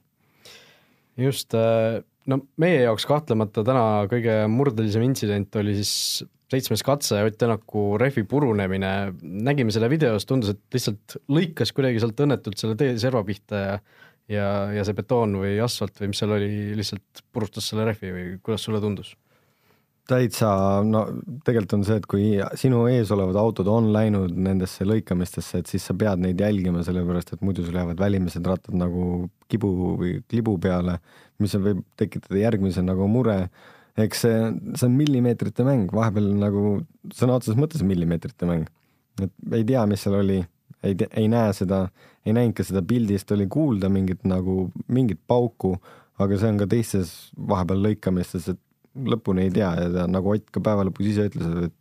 just, 1.17 1.55
äh, 1.55 2.03
no 2.31 2.41
meie 2.63 2.85
jaoks 2.85 3.07
kahtlemata 3.09 3.65
täna 3.67 3.87
kõige 4.11 4.43
murdelisem 4.51 5.05
intsident 5.07 5.57
oli 5.61 5.77
siis 5.81 6.23
seitsmes 6.51 6.83
katse, 6.83 7.21
Ott 7.23 7.39
Tänaku 7.39 7.95
rehvi 8.01 8.25
purunemine, 8.27 9.13
nägime 9.23 9.71
selle 9.71 9.87
videos, 9.91 10.27
tundus, 10.27 10.57
et 10.57 10.75
lihtsalt 10.75 11.15
lõikas 11.31 11.71
kuidagi 11.77 12.03
sealt 12.03 12.23
õnnetult 12.25 12.59
selle 12.59 12.75
teeserva 12.79 13.23
pihta 13.27 13.61
ja 13.61 13.75
ja, 14.31 14.47
ja 14.75 14.85
see 14.87 14.97
betoon 14.97 15.35
või 15.43 15.57
asfalt 15.63 15.99
või 16.01 16.13
mis 16.13 16.21
seal 16.23 16.37
oli, 16.37 16.51
lihtsalt 16.79 17.25
purustas 17.35 17.71
selle 17.71 17.87
rehvi 17.89 18.13
või 18.15 18.27
kuidas 18.45 18.67
sulle 18.67 18.83
tundus? 18.83 19.15
Täitsa, 20.11 20.51
no 20.87 21.05
tegelikult 21.47 21.79
on 21.79 21.87
see, 21.87 21.97
et 22.01 22.07
kui 22.11 22.29
sinu 22.59 22.85
ees 22.91 23.11
olevad 23.15 23.39
autod 23.41 23.71
on 23.71 23.91
läinud 23.95 24.35
nendesse 24.37 24.87
lõikamistesse, 24.89 25.63
et 25.63 25.71
siis 25.71 25.87
sa 25.87 25.97
pead 25.99 26.23
neid 26.23 26.41
jälgima, 26.41 26.85
sellepärast 26.87 27.35
et 27.37 27.45
muidu 27.47 27.65
sul 27.67 27.79
jäävad 27.79 28.01
välimised 28.01 28.47
rattad 28.47 28.77
nagu 28.79 29.29
kibu 29.51 29.75
või 30.01 30.17
klibu 30.31 30.57
peale, 30.63 30.99
mis 31.41 31.55
võib 31.57 31.85
tekitada 31.99 32.43
järgmise 32.43 32.85
nagu 32.85 33.09
mure 33.11 33.45
eks 34.05 34.23
see, 34.25 34.39
see 34.77 34.87
on 34.87 34.97
millimeetrite 34.99 35.65
mäng, 35.67 35.91
vahepeal 35.95 36.31
nagu 36.39 36.65
sõna 37.17 37.37
otseses 37.39 37.59
mõttes 37.59 37.85
millimeetrite 37.87 38.49
mäng. 38.49 38.69
et 39.21 39.33
ei 39.53 39.65
tea, 39.67 39.83
mis 39.87 40.01
seal 40.05 40.17
oli, 40.21 40.39
ei, 40.87 40.97
ei 41.11 41.29
näe 41.29 41.53
seda, 41.57 41.83
ei 42.25 42.33
näinud 42.37 42.57
ka 42.57 42.65
seda 42.65 42.83
pildist, 42.87 43.33
oli 43.35 43.47
kuulda 43.51 43.91
mingit 43.93 44.25
nagu, 44.29 44.71
mingit 44.89 45.21
pauku, 45.29 45.75
aga 46.21 46.39
see 46.39 46.53
on 46.53 46.61
ka 46.61 46.69
teistes 46.71 47.13
vahepeal 47.37 47.83
lõikamistes, 47.89 48.49
et 48.55 48.61
lõpuni 48.95 49.47
ei 49.47 49.53
tea 49.55 49.71
ja 49.79 49.91
ta 49.95 50.07
nagu 50.11 50.33
Ott 50.35 50.51
ka 50.53 50.63
päeva 50.65 50.87
lõpus 50.87 51.11
ise 51.13 51.29
ütles, 51.31 51.69
et 51.69 51.77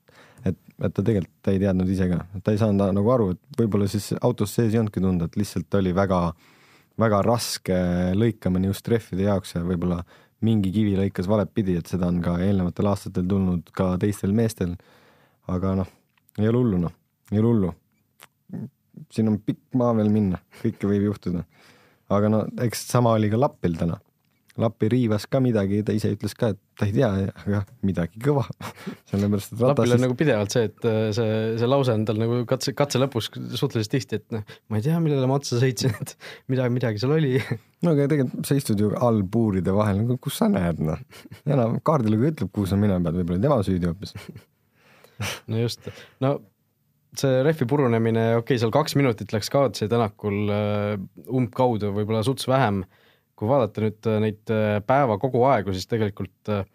et, 0.45 0.55
et 0.55 0.93
ta 0.93 1.03
tegelikult, 1.03 1.33
ta 1.43 1.53
ei 1.53 1.59
teadnud 1.61 1.89
ise 1.91 2.07
ka, 2.11 2.21
ta 2.43 2.53
ei 2.53 2.61
saanud 2.61 2.93
nagu 2.95 3.11
aru, 3.11 3.33
et 3.35 3.59
võib-olla 3.59 3.89
siis 3.91 4.11
autos 4.21 4.53
sees 4.55 4.71
ei 4.73 4.79
olnudki 4.79 5.03
tunda, 5.03 5.27
et 5.27 5.37
lihtsalt 5.39 5.79
oli 5.79 5.93
väga, 5.95 6.21
väga 7.01 7.21
raske 7.25 7.77
lõikamine 8.15 8.71
just 8.71 8.87
rehvide 8.91 9.27
jaoks 9.27 9.55
ja 9.57 9.63
võib-olla 9.67 9.99
mingi 10.45 10.71
kivi 10.71 10.95
lõikas 10.95 11.27
valet 11.27 11.51
pidi, 11.51 11.75
et 11.79 11.91
seda 11.91 12.07
on 12.07 12.21
ka 12.23 12.37
eelnevatel 12.45 12.87
aastatel 12.91 13.27
tulnud 13.27 13.71
ka 13.75 13.91
teistel 13.99 14.35
meestel. 14.35 14.77
aga 15.49 15.73
noh, 15.81 15.87
ei 16.37 16.47
ole 16.47 16.61
hullu 16.61 16.77
noh, 16.85 16.93
ei 17.31 17.39
ole 17.41 17.47
hullu. 17.47 17.73
siin 19.11 19.27
on 19.31 19.39
pikk 19.43 19.75
maa 19.75 19.95
veel 19.97 20.11
minna, 20.13 20.39
kõike 20.61 20.87
võib 20.87 21.09
juhtuda. 21.09 21.43
aga 22.09 22.29
no 22.29 22.45
eks 22.63 22.87
sama 22.87 23.17
oli 23.17 23.29
ka 23.29 23.39
Lappil 23.39 23.75
täna 23.75 23.99
Lappi 24.59 24.89
riivas 24.91 25.25
ka 25.31 25.39
midagi, 25.43 25.81
ta 25.87 25.93
ise 25.95 26.11
ütles 26.13 26.35
ka, 26.37 26.51
et 26.53 26.59
ta 26.79 26.87
ei 26.87 26.93
tea, 26.95 27.09
aga 27.43 27.61
midagi 27.85 28.21
kõva 28.23 28.43
sellepärast, 29.11 29.53
et 29.55 29.63
Lapil 29.63 29.95
on 29.95 30.03
nagu 30.05 30.17
pidevalt 30.19 30.55
see, 30.55 30.67
et 30.69 30.87
äh, 30.89 30.99
see, 31.15 31.39
see 31.61 31.69
lause 31.69 31.95
on 31.95 32.05
tal 32.07 32.19
nagu 32.21 32.41
katse, 32.49 32.73
katse 32.77 33.01
lõpus 33.01 33.31
suhteliselt 33.31 33.95
tihti, 33.95 34.19
et 34.19 34.35
noh, 34.35 34.45
ma 34.71 34.81
ei 34.81 34.85
tea, 34.85 34.99
millele 35.03 35.29
ma 35.29 35.39
otsa 35.39 35.61
sõitsin, 35.61 35.95
et 36.03 36.15
midagi, 36.51 36.75
midagi 36.75 37.03
seal 37.03 37.15
oli. 37.15 37.33
no 37.85 37.95
aga 37.95 38.09
tegelikult 38.11 38.51
sa 38.51 38.59
istud 38.59 38.83
ju 38.83 38.91
all 38.99 39.23
puuride 39.31 39.75
vahel, 39.75 40.03
nagu 40.03 40.19
kus 40.21 40.39
sa 40.41 40.51
näed, 40.51 40.83
noh. 40.83 41.01
enam 41.47 41.79
kaardilugu 41.85 42.31
ütleb, 42.33 42.53
kuhu 42.53 42.69
sa 42.69 42.79
minema 42.79 43.01
pead, 43.07 43.21
võib-olla 43.21 43.43
tema 43.47 43.59
süüdi 43.65 43.89
hoopis 43.89 44.15
no 45.51 45.59
just, 45.59 45.87
no 46.23 46.37
see 47.17 47.43
rehvi 47.45 47.67
purunemine, 47.69 48.25
okei 48.37 48.55
okay,, 48.55 48.61
seal 48.61 48.73
kaks 48.73 48.95
minutit 48.99 49.33
läks 49.33 49.49
kaotsi 49.53 49.89
Tänakul 49.89 50.51
äh, 50.53 50.95
umbkaudu, 51.27 51.93
võib-olla 51.95 52.21
suts 52.25 52.47
vähem 52.49 52.83
kui 53.39 53.47
vaadata 53.49 53.85
nüüd 53.85 54.09
äh, 54.11 54.19
neid 54.25 54.51
äh, 54.53 54.79
päeva 54.85 55.17
kogu 55.21 55.45
aegu, 55.47 55.73
siis 55.75 55.87
tegelikult 55.89 56.51
äh, 56.53 56.65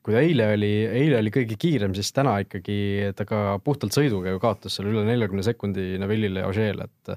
kui 0.00 0.14
ta 0.14 0.22
eile 0.22 0.48
oli, 0.56 0.72
eile 1.02 1.20
oli 1.20 1.32
kõige 1.34 1.58
kiirem, 1.60 1.94
siis 1.96 2.10
täna 2.16 2.38
ikkagi 2.42 3.12
ta 3.16 3.26
ka 3.28 3.60
puhtalt 3.64 3.94
sõiduga 3.96 4.32
ju 4.32 4.40
kaotas 4.42 4.78
seal 4.78 4.88
üle 4.90 5.04
neljakümne 5.06 5.44
sekundi 5.46 5.92
Neville'ile 6.00 6.44
ja 6.44 6.50
Ožeele, 6.50 6.88
et 6.88 7.14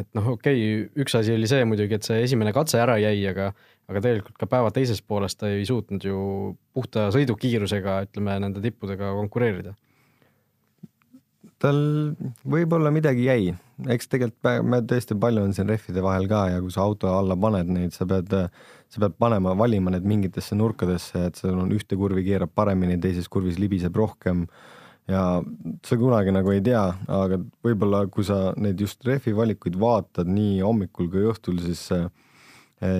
et 0.00 0.06
noh, 0.16 0.30
okei 0.32 0.56
okay,, 0.56 1.02
üks 1.04 1.12
asi 1.18 1.34
oli 1.34 1.48
see 1.50 1.64
muidugi, 1.68 1.98
et 1.98 2.06
see 2.06 2.22
esimene 2.24 2.54
katse 2.56 2.78
ära 2.80 2.96
jäi, 3.02 3.18
aga 3.28 3.50
aga 3.84 4.00
tegelikult 4.00 4.38
ka 4.40 4.46
päeva 4.48 4.70
teises 4.72 5.02
pooles 5.04 5.36
ta 5.36 5.50
ei 5.52 5.66
suutnud 5.68 6.06
ju 6.08 6.18
puhta 6.72 7.10
sõidukiirusega, 7.12 7.98
ütleme, 8.06 8.38
nende 8.40 8.62
tippudega 8.64 9.10
konkureerida 9.18 9.74
tal 11.64 11.78
võib-olla 12.44 12.92
midagi 12.92 13.24
jäi, 13.24 13.52
eks 13.94 14.10
tegelikult 14.12 14.64
me 14.68 14.80
tõesti 14.84 15.16
palju 15.20 15.44
on 15.46 15.54
siin 15.56 15.70
rehvide 15.70 16.02
vahel 16.04 16.28
ka 16.30 16.44
ja 16.52 16.60
kui 16.62 16.72
sa 16.74 16.84
auto 16.84 17.08
alla 17.14 17.36
paned 17.40 17.70
neid, 17.72 17.94
sa 17.96 18.06
pead, 18.08 18.32
sa 18.92 19.02
pead 19.02 19.16
panema, 19.20 19.54
valima 19.58 19.94
need 19.94 20.06
mingitesse 20.08 20.58
nurkadesse, 20.58 21.26
et 21.30 21.40
sul 21.40 21.56
on 21.56 21.72
ühte 21.74 21.96
kurvi 22.00 22.26
keerab 22.26 22.52
paremini, 22.54 23.00
teises 23.00 23.30
kurvis 23.32 23.60
libiseb 23.62 23.96
rohkem. 23.96 24.44
Ja 25.08 25.24
sa 25.84 25.96
kunagi 26.00 26.32
nagu 26.32 26.52
ei 26.52 26.62
tea, 26.64 26.84
aga 27.12 27.36
võib-olla 27.64 28.06
kui 28.12 28.24
sa 28.24 28.54
neid 28.56 28.80
just 28.80 29.04
rehvi 29.04 29.34
valikuid 29.36 29.76
vaatad 29.80 30.30
nii 30.32 30.62
hommikul 30.64 31.10
kui 31.12 31.26
õhtul, 31.28 31.58
siis 31.64 31.82
eh, 31.92 32.06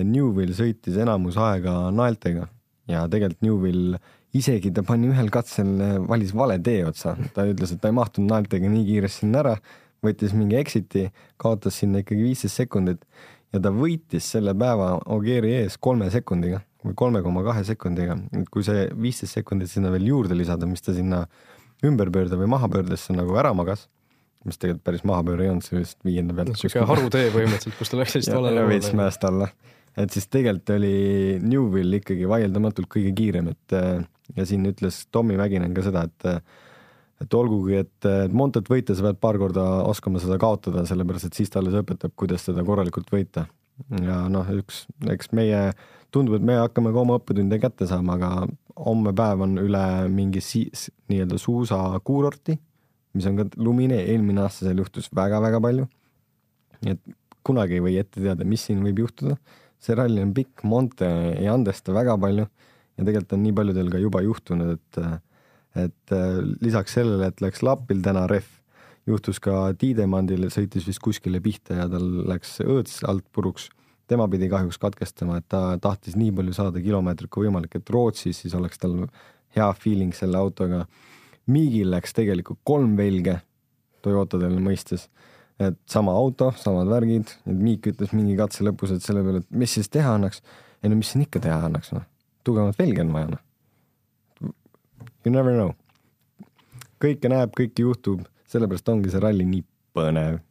Newvil 0.05 0.53
sõitis 0.57 0.99
enamus 1.01 1.39
aega 1.41 1.87
naeltega. 1.93 2.45
Ja 2.89 3.07
tegelikult 3.09 3.41
Newvil 3.41 3.97
isegi 4.35 4.71
ta 4.75 4.83
pani 4.85 5.09
ühel 5.11 5.31
katsel, 5.33 5.71
valis 6.09 6.33
vale 6.35 6.57
tee 6.63 6.83
otsa, 6.87 7.15
ta 7.35 7.45
ütles, 7.47 7.71
et 7.73 7.81
ta 7.81 7.91
ei 7.91 7.95
mahtunud 7.95 8.31
naeltega 8.33 8.69
nii 8.71 8.85
kiiresti 8.89 9.23
sinna 9.23 9.41
ära, 9.43 9.55
võttis 10.05 10.35
mingi 10.37 10.59
exit'i, 10.59 11.07
kaotas 11.41 11.79
sinna 11.81 12.03
ikkagi 12.03 12.27
viisteist 12.27 12.61
sekundit 12.61 13.03
ja 13.55 13.61
ta 13.63 13.71
võitis 13.73 14.27
selle 14.35 14.53
päeva 14.57 14.95
Ogieri 15.15 15.55
ees 15.61 15.79
kolme 15.81 16.09
sekundiga 16.13 16.61
või 16.85 16.97
kolme 16.99 17.21
koma 17.25 17.41
kahe 17.45 17.63
sekundiga, 17.65 18.17
et 18.35 18.49
kui 18.53 18.65
see 18.65 18.85
viisteist 19.01 19.39
sekundit 19.39 19.71
sinna 19.71 19.91
veel 19.93 20.05
juurde 20.11 20.37
lisada, 20.37 20.67
mis 20.69 20.83
ta 20.85 20.93
sinna 20.93 21.23
ümberpöörde 21.85 22.37
või 22.39 22.49
mahapöördesse 22.51 23.15
nagu 23.15 23.37
ära 23.39 23.53
magas, 23.57 23.87
mis 24.45 24.59
tegelikult 24.61 24.85
päris 24.85 25.05
mahapööre 25.07 25.47
ei 25.47 25.53
olnud, 25.53 25.65
see 25.65 25.79
vist 25.79 25.97
viienda 26.05 26.35
pealt. 26.37 26.53
niisugune 26.53 26.85
harutee 26.91 27.31
põhimõtteliselt, 27.33 27.79
kus 27.79 27.91
ta 27.91 28.01
läks 28.01 28.19
lihtsalt 28.19 28.37
valele 28.37 28.67
veits 28.69 28.93
mäest 28.97 29.25
alla 29.25 29.49
et 29.97 30.11
siis 30.11 30.27
tegelikult 30.31 30.75
oli 30.75 30.95
Newvil 31.43 31.99
ikkagi 31.99 32.27
vaieldamatult 32.29 32.89
kõige 32.91 33.13
kiirem, 33.15 33.51
et 33.53 33.75
ja 34.35 34.45
siin 34.47 34.65
ütles 34.69 35.05
Tommy 35.13 35.37
Mäkinen 35.39 35.75
ka 35.75 35.85
seda, 35.85 36.05
et 36.09 36.45
et 37.23 37.35
olgugi, 37.37 37.77
et 37.79 38.07
Montet 38.35 38.67
võita, 38.67 38.95
sa 38.95 39.05
pead 39.05 39.19
paar 39.23 39.37
korda 39.39 39.63
oskama 39.87 40.19
seda 40.19 40.35
kaotada, 40.41 40.83
sellepärast 40.87 41.29
et 41.29 41.37
siis 41.39 41.51
ta 41.51 41.61
alles 41.61 41.77
õpetab, 41.79 42.11
kuidas 42.19 42.43
teda 42.47 42.65
korralikult 42.67 43.11
võita. 43.13 43.45
ja 44.03 44.17
noh, 44.31 44.49
üks, 44.59 44.85
eks 45.11 45.31
meie, 45.35 45.69
tundub, 46.11 46.37
et 46.37 46.45
me 46.47 46.57
hakkame 46.59 46.91
ka 46.95 47.01
oma 47.01 47.17
õppetunde 47.19 47.59
kätte 47.59 47.87
saama, 47.87 48.15
aga 48.19 48.29
homme 48.87 49.11
päev 49.15 49.43
on 49.47 49.57
üle 49.59 49.83
mingi 50.11 50.43
siis 50.43 50.89
nii-öelda 51.11 51.39
suusakuurorti, 51.39 52.57
mis 53.15 53.27
on 53.31 53.39
ka 53.39 53.47
lumine, 53.63 54.01
eelmine 54.11 54.43
aasta 54.43 54.67
seal 54.67 54.79
juhtus 54.83 55.07
väga-väga 55.15 55.61
palju. 55.63 55.87
nii 56.83 56.95
et 56.97 57.15
kunagi 57.45 57.77
ei 57.77 57.83
või 57.83 57.99
ette 57.99 58.19
teada, 58.19 58.47
mis 58.47 58.63
siin 58.67 58.83
võib 58.83 59.05
juhtuda 59.05 59.37
see 59.85 59.97
ralli 59.97 60.23
on 60.23 60.33
pikk, 60.35 60.65
Monte 60.67 61.07
ei 61.35 61.47
andesta 61.51 61.93
väga 61.95 62.17
palju 62.21 62.45
ja 62.45 63.03
tegelikult 63.03 63.37
on 63.37 63.43
nii 63.43 63.55
paljudel 63.55 63.91
ka 63.93 64.01
juba 64.01 64.23
juhtunud, 64.25 64.75
et 64.75 65.01
et 65.75 66.11
äh, 66.15 66.37
lisaks 66.63 66.93
sellele, 66.95 67.27
et 67.27 67.41
läks 67.43 67.59
Lapil 67.65 67.99
täna 68.03 68.21
rehv, 68.31 68.47
juhtus 69.09 69.41
ka 69.43 69.73
Tiidemandil, 69.75 70.47
sõitis 70.53 70.85
vist 70.87 71.01
kuskile 71.03 71.41
pihta 71.43 71.81
ja 71.81 71.87
tal 71.91 72.05
läks 72.29 72.61
õõts 72.63 73.01
alt 73.03 73.25
puruks. 73.35 73.69
tema 74.07 74.27
pidi 74.29 74.47
kahjuks 74.47 74.77
katkestama, 74.77 75.37
et 75.37 75.47
ta 75.49 75.77
tahtis 75.81 76.15
nii 76.15 76.31
palju 76.31 76.53
saada 76.53 76.79
kilomeetrit 76.79 77.29
kui 77.29 77.47
võimalik, 77.47 77.75
et 77.75 77.89
Rootsis 77.89 78.37
siis 78.43 78.53
oleks 78.53 78.77
tal 78.77 79.07
hea 79.55 79.73
feeling 79.73 80.13
selle 80.13 80.37
autoga. 80.37 80.85
Miigil 81.47 81.89
läks 81.91 82.13
tegelikult 82.13 82.59
kolm 82.63 82.95
velge 82.97 83.39
Toyotadel 84.01 84.59
mõistes 84.61 85.09
et 85.59 85.77
sama 85.89 86.13
auto, 86.15 86.49
samad 86.59 86.89
värgid, 86.91 87.31
et 87.47 87.59
Miik 87.59 87.87
ütles 87.91 88.11
mingi 88.15 88.35
katse 88.39 88.65
lõpus, 88.67 88.95
et 88.95 89.03
selle 89.03 89.23
peale, 89.23 89.43
et 89.43 89.59
mis 89.63 89.71
siis 89.77 89.89
teha 89.91 90.15
annaks. 90.17 90.41
ei 90.83 90.91
no 90.91 90.97
mis 90.99 91.13
siin 91.13 91.23
ikka 91.23 91.41
teha 91.41 91.61
annaks, 91.69 91.93
noh. 91.95 92.03
tugevamat 92.43 92.79
velge 92.79 93.01
on 93.01 93.13
vaja, 93.15 93.29
noh. 93.35 94.51
You 95.25 95.31
never 95.33 95.55
know. 95.55 95.71
kõike 97.01 97.31
näeb, 97.31 97.55
kõike 97.55 97.85
juhtub, 97.85 98.27
sellepärast 98.51 98.91
ongi 98.91 99.13
see 99.13 99.23
ralli 99.23 99.47
nii 99.47 99.63
põnev. 99.95 100.41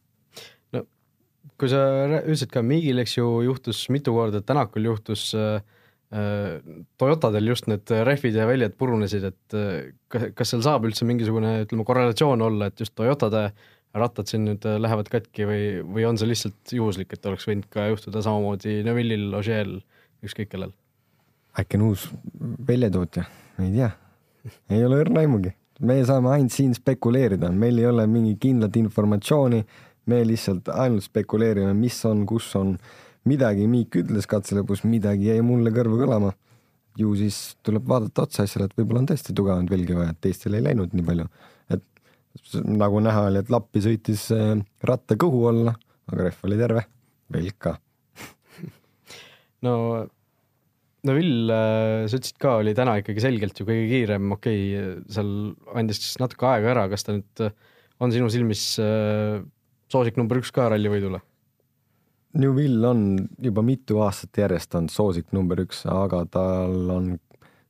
no 0.73 0.83
kui 1.59 1.69
sa 1.69 1.85
ütlesid 2.23 2.51
ka 2.51 2.65
Miigil, 2.65 2.99
eks 3.03 3.17
ju, 3.19 3.29
juhtus 3.45 3.85
mitu 3.93 4.15
korda, 4.15 4.41
Tänakul 4.41 4.89
juhtus 4.89 5.29
äh, 5.37 5.61
äh 6.11 6.57
Toyotadel 6.97 7.53
just 7.53 7.69
need 7.69 7.93
rehvid 8.09 8.35
ja 8.35 8.49
väljad 8.49 8.73
purunesid, 8.73 9.29
et 9.29 9.53
äh, 9.53 10.33
kas 10.33 10.49
seal 10.49 10.65
saab 10.65 10.89
üldse 10.89 11.05
mingisugune, 11.05 11.59
ütleme, 11.67 11.85
korrelatsioon 11.85 12.41
olla, 12.41 12.73
et 12.73 12.79
just 12.79 12.95
Toyotade 12.97 13.45
äh, 13.45 13.71
rattad 13.95 14.29
siin 14.29 14.45
nüüd 14.49 14.65
äh, 14.67 14.77
lähevad 14.81 15.09
katki 15.11 15.47
või, 15.47 15.65
või 15.87 16.07
on 16.07 16.19
see 16.19 16.29
lihtsalt 16.29 16.73
juhuslik, 16.75 17.13
et 17.15 17.29
oleks 17.29 17.47
võinud 17.47 17.67
ka 17.71 17.87
juhtuda 17.91 18.23
samamoodi 18.25 18.81
Neville'il, 18.87 19.29
Ožeel, 19.37 19.77
ükskõik 20.25 20.51
kellel? 20.53 20.73
äkki 21.55 21.77
on 21.79 21.85
uus 21.87 22.09
väljatootja, 22.67 23.23
ei 23.63 23.69
tea, 23.71 23.93
ei 24.75 24.81
ole 24.83 24.99
õrna 25.05 25.21
aimugi, 25.23 25.53
me 25.87 26.01
saame 26.03 26.33
ainult 26.33 26.51
siin 26.51 26.73
spekuleerida, 26.75 27.47
meil 27.55 27.79
ei 27.79 27.87
ole 27.87 28.03
mingit 28.11 28.41
kindlat 28.43 28.75
informatsiooni, 28.75 29.61
me 30.11 30.19
lihtsalt 30.27 30.67
ainult 30.75 31.07
spekuleerime, 31.07 31.71
mis 31.79 32.01
on, 32.09 32.25
kus 32.27 32.49
on, 32.59 32.75
midagi 33.25 33.69
Miik 33.71 33.95
ütles 34.03 34.27
katse 34.29 34.57
lõpus, 34.57 34.83
midagi 34.85 35.31
jäi 35.31 35.39
mulle 35.41 35.71
kõrvu 35.73 36.03
kõlama. 36.03 36.35
ju 36.95 37.09
siis 37.19 37.57
tuleb 37.63 37.87
vaadata 37.87 38.23
otsa 38.23 38.43
asjale, 38.43 38.69
et 38.69 38.77
võib-olla 38.77 39.01
on 39.01 39.07
tõesti 39.09 39.33
tugevamat 39.35 39.71
velgi 39.71 39.95
vaja, 39.95 40.13
et 40.13 40.19
teistel 40.23 40.53
ei 40.55 40.63
läinud 40.63 40.93
nii 40.95 41.03
palju 41.03 41.25
nagu 42.65 43.01
näha 43.03 43.27
oli, 43.29 43.41
et 43.41 43.51
Lappi 43.53 43.81
sõitis 43.83 44.27
äh, 44.35 44.57
ratta 44.85 45.17
kõhu 45.19 45.45
alla, 45.51 45.75
aga 46.11 46.27
rehv 46.27 46.47
oli 46.47 46.59
terve, 46.59 46.85
velk 47.33 47.57
ka. 47.67 47.75
No, 49.65 49.75
no 51.07 51.15
Vill, 51.15 51.49
äh, 51.49 52.05
sa 52.09 52.19
ütlesid 52.19 52.39
ka, 52.41 52.57
oli 52.61 52.75
täna 52.77 52.97
ikkagi 53.01 53.23
selgelt 53.23 53.59
ju 53.59 53.67
kõige 53.67 53.87
kiirem, 53.89 54.27
okei 54.35 54.65
okay,, 54.75 54.97
seal 55.15 55.31
andis 55.79 56.11
natuke 56.21 56.49
aega 56.51 56.73
ära, 56.75 56.89
kas 56.91 57.07
ta 57.07 57.15
nüüd 57.15 57.45
äh, 57.47 57.55
on 58.03 58.11
sinu 58.11 58.27
silmis 58.29 58.75
soosik 59.87 60.17
number 60.19 60.41
üks 60.41 60.51
ka 60.53 60.67
rallivõidule? 60.73 61.21
New 62.35 62.51
Will 62.57 62.83
on 62.83 63.01
juba 63.39 63.63
mitu 63.63 64.01
aastat 64.03 64.35
järjest 64.41 64.75
olnud 64.75 64.91
soosik 64.91 65.31
number 65.33 65.61
üks, 65.63 65.85
aga 65.87 66.25
tal 66.27 66.91
on, 66.91 67.13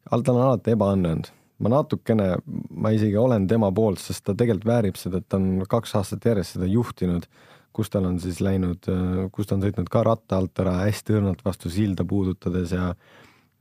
tal 0.10 0.24
on 0.34 0.46
alati 0.48 0.74
ebaõnnestunud 0.74 1.30
ma 1.64 1.72
natukene, 1.72 2.30
ma 2.70 2.92
isegi 2.92 3.18
olen 3.20 3.48
tema 3.48 3.72
poolt, 3.76 4.02
sest 4.04 4.26
ta 4.28 4.36
tegelikult 4.36 4.68
väärib 4.70 4.98
seda, 5.00 5.22
et 5.22 5.28
ta 5.32 5.40
on 5.40 5.66
kaks 5.70 5.96
aastat 6.00 6.26
järjest 6.28 6.58
seda 6.58 6.68
juhtinud, 6.70 7.28
kus 7.76 7.92
tal 7.92 8.08
on 8.08 8.18
siis 8.24 8.42
läinud, 8.44 8.88
kus 9.36 9.48
ta 9.48 9.56
on 9.58 9.64
sõitnud 9.64 9.92
ka 9.92 10.04
ratta 10.08 10.40
alt 10.40 10.64
ära 10.64 10.78
hästi 10.84 11.18
õrnalt 11.20 11.44
vastu 11.46 11.72
silda 11.72 12.08
puudutades 12.08 12.76
ja 12.76 12.94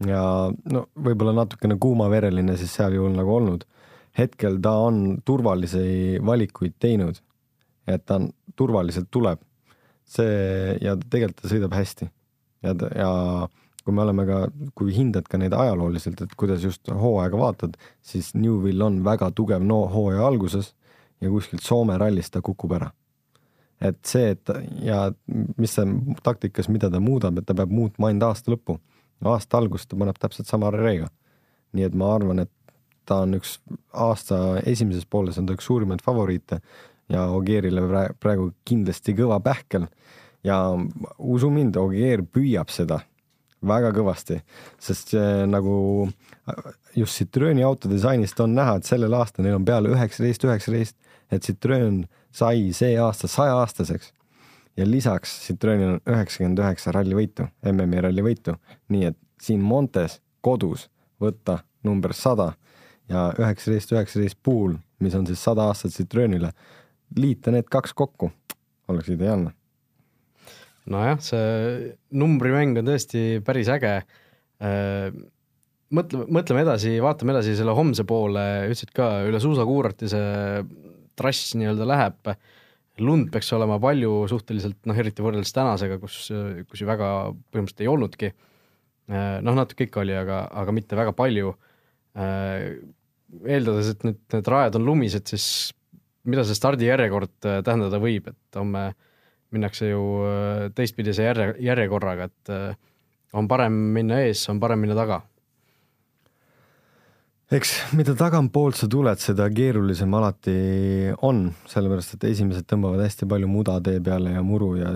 ja 0.03 0.23
no 0.75 0.81
võib-olla 0.99 1.35
natukene 1.37 1.77
kuumavereline 1.81 2.57
siis 2.59 2.73
seal 2.75 2.97
juhul 2.97 3.15
nagu 3.15 3.31
olnud. 3.31 3.65
hetkel 4.19 4.61
ta 4.63 4.73
on 4.79 5.21
turvalisi 5.27 6.19
valikuid 6.23 6.75
teinud, 6.79 7.17
et 7.87 8.05
ta 8.07 8.19
on, 8.21 8.29
turvaliselt 8.57 9.11
tuleb. 9.11 9.39
see 10.05 10.77
ja 10.83 10.97
tegelikult 10.99 11.43
ta 11.43 11.49
sõidab 11.49 11.73
hästi 11.73 12.11
ja, 12.63 12.75
ja 12.75 13.13
kui 13.85 13.95
me 13.95 14.03
oleme 14.03 14.25
ka, 14.29 14.39
kui 14.79 14.95
hindad 14.97 15.29
ka 15.29 15.39
neid 15.41 15.53
ajalooliselt, 15.53 16.23
et 16.25 16.35
kuidas 16.41 16.65
just 16.65 16.89
hooaega 16.89 17.39
vaatad, 17.39 17.77
siis 18.03 18.33
Newvil 18.35 18.83
on 18.83 19.03
väga 19.05 19.31
tugev 19.37 19.65
no 19.65 19.85
hooaja 19.93 20.25
alguses 20.27 20.73
ja 21.21 21.31
kuskilt 21.31 21.63
Soome 21.65 21.99
rallis 22.01 22.31
ta 22.31 22.43
kukub 22.43 22.73
ära. 22.73 22.91
et 23.85 23.99
see, 24.07 24.31
et 24.31 24.51
ja 24.87 25.13
mis 25.59 25.75
see 25.77 26.15
taktikas, 26.25 26.71
mida 26.73 26.89
ta 26.91 27.01
muudab, 27.01 27.39
et 27.39 27.47
ta 27.47 27.55
peab 27.55 27.73
muutma 27.75 28.09
ainult 28.09 28.31
aasta 28.31 28.53
lõppu. 28.55 28.79
aasta 29.25 29.59
algust 29.59 29.89
ta 29.89 29.97
paneb 29.97 30.19
täpselt 30.19 30.49
sama 30.49 30.71
reiga. 30.71 31.09
nii 31.73 31.85
et 31.85 31.95
ma 31.95 32.15
arvan, 32.15 32.39
et 32.39 32.51
ta 33.05 33.21
on 33.27 33.35
üks 33.37 33.59
aasta 33.93 34.61
esimeses 34.65 35.05
pooles 35.05 35.39
on 35.39 35.47
ta 35.47 35.53
üks 35.53 35.67
suurimaid 35.69 36.03
favoriite 36.03 36.61
ja 37.09 37.27
Ogierile 37.29 37.83
praegu 38.21 38.53
kindlasti 38.65 39.13
kõva 39.13 39.41
pähkel 39.45 39.89
ja 40.45 40.59
usu 41.19 41.51
mind, 41.51 41.77
Ogier 41.77 42.23
püüab 42.23 42.73
seda 42.73 43.03
väga 43.69 43.93
kõvasti, 43.97 44.41
sest 44.83 45.15
see 45.15 45.47
nagu 45.51 45.77
just 46.97 47.19
Citrooni 47.19 47.65
auto 47.65 47.91
disainist 47.91 48.41
on 48.41 48.55
näha, 48.57 48.79
et 48.79 48.89
sellel 48.89 49.15
aastal 49.17 49.47
neil 49.47 49.59
on 49.59 49.65
peale 49.67 49.93
üheksateist, 49.93 50.45
üheksateist, 50.49 50.97
et 51.33 51.47
Citroen 51.47 52.05
sai 52.35 52.73
see 52.77 52.99
aasta 53.01 53.31
sajaaastaseks 53.31 54.13
ja 54.77 54.87
lisaks 54.89 55.37
Citroenil 55.47 55.97
on 55.97 56.01
üheksakümmend 56.17 56.63
üheksa 56.65 56.95
rallivõitu, 56.95 57.49
MM-i 57.73 58.05
rallivõitu, 58.09 58.57
nii 58.93 59.11
et 59.11 59.19
siin 59.43 59.63
Montes 59.63 60.21
kodus 60.45 60.89
võtta 61.23 61.61
number 61.85 62.15
sada 62.17 62.53
ja 63.09 63.29
üheksateist, 63.39 63.93
üheksateist 63.95 64.41
puhul, 64.43 64.79
mis 65.01 65.15
on 65.15 65.27
siis 65.29 65.43
sada 65.45 65.69
aastat 65.71 65.95
Citroenile, 65.97 66.53
liita 67.17 67.55
need 67.55 67.69
kaks 67.71 67.95
kokku, 67.97 68.33
oleks 68.89 69.13
ideaalne 69.15 69.55
nojah, 70.91 71.21
see 71.23 71.93
numbrimäng 72.17 72.79
on 72.81 72.89
tõesti 72.89 73.41
päris 73.45 73.71
äge. 73.73 73.95
Äh, 74.65 75.09
mõtle, 75.95 76.25
mõtleme 76.33 76.65
edasi, 76.65 76.97
vaatame 77.03 77.35
edasi 77.35 77.57
selle 77.59 77.75
homse 77.77 78.05
poole, 78.09 78.45
ütlesid 78.69 78.93
ka, 78.97 79.11
üle 79.29 79.41
suusakuurati 79.43 80.11
see 80.13 80.65
trass 81.19 81.55
nii-öelda 81.59 81.89
läheb. 81.89 82.35
lund 83.03 83.27
peaks 83.35 83.49
olema 83.57 83.75
palju 83.83 84.29
suhteliselt, 84.31 84.77
noh 84.87 84.99
eriti 84.99 85.23
võrreldes 85.23 85.51
tänasega, 85.51 85.97
kus, 85.99 86.29
kus 86.71 86.81
ju 86.81 86.87
väga 86.87 87.09
põhimõtteliselt 87.51 87.81
ei 87.83 87.89
olnudki. 87.91 88.35
Äh, 89.11 89.41
noh, 89.43 89.57
natuke 89.57 89.89
ikka 89.89 90.05
oli, 90.05 90.15
aga, 90.17 90.45
aga 90.53 90.75
mitte 90.75 90.97
väga 90.97 91.15
palju. 91.17 91.57
Äh, 92.15 92.77
eeldades, 93.43 93.91
et 93.91 94.05
nüüd 94.07 94.21
need 94.37 94.53
rajad 94.53 94.79
on 94.79 94.87
lumised, 94.87 95.27
siis 95.27 95.73
mida 96.25 96.45
see 96.47 96.57
stardijärjekord 96.57 97.35
tähendada 97.43 97.99
võib, 98.01 98.31
et 98.31 98.57
homme 98.61 98.85
äh, 98.93 98.95
minnakse 99.55 99.93
ju 99.93 100.03
äh, 100.27 100.67
teistpidise 100.75 101.29
järje, 101.29 101.55
järjekorraga, 101.65 102.31
et 102.31 102.53
äh, 102.55 102.75
on 103.35 103.49
parem 103.51 103.77
minna 103.95 104.25
ees, 104.25 104.43
on 104.51 104.61
parem 104.63 104.85
minna 104.85 104.97
taga. 104.99 105.23
eks 107.55 107.71
mida 107.95 108.15
tagantpoolt 108.19 108.75
sa 108.75 108.87
tuled, 108.91 109.21
seda 109.21 109.45
keerulisem 109.53 110.15
alati 110.17 110.55
on, 111.29 111.45
sellepärast 111.71 112.17
et 112.17 112.25
esimesed 112.33 112.67
tõmbavad 112.71 113.05
hästi 113.05 113.29
palju 113.31 113.47
muda 113.51 113.77
tee 113.85 114.01
peale 114.03 114.33
ja 114.35 114.43
muru 114.43 114.73
ja, 114.81 114.95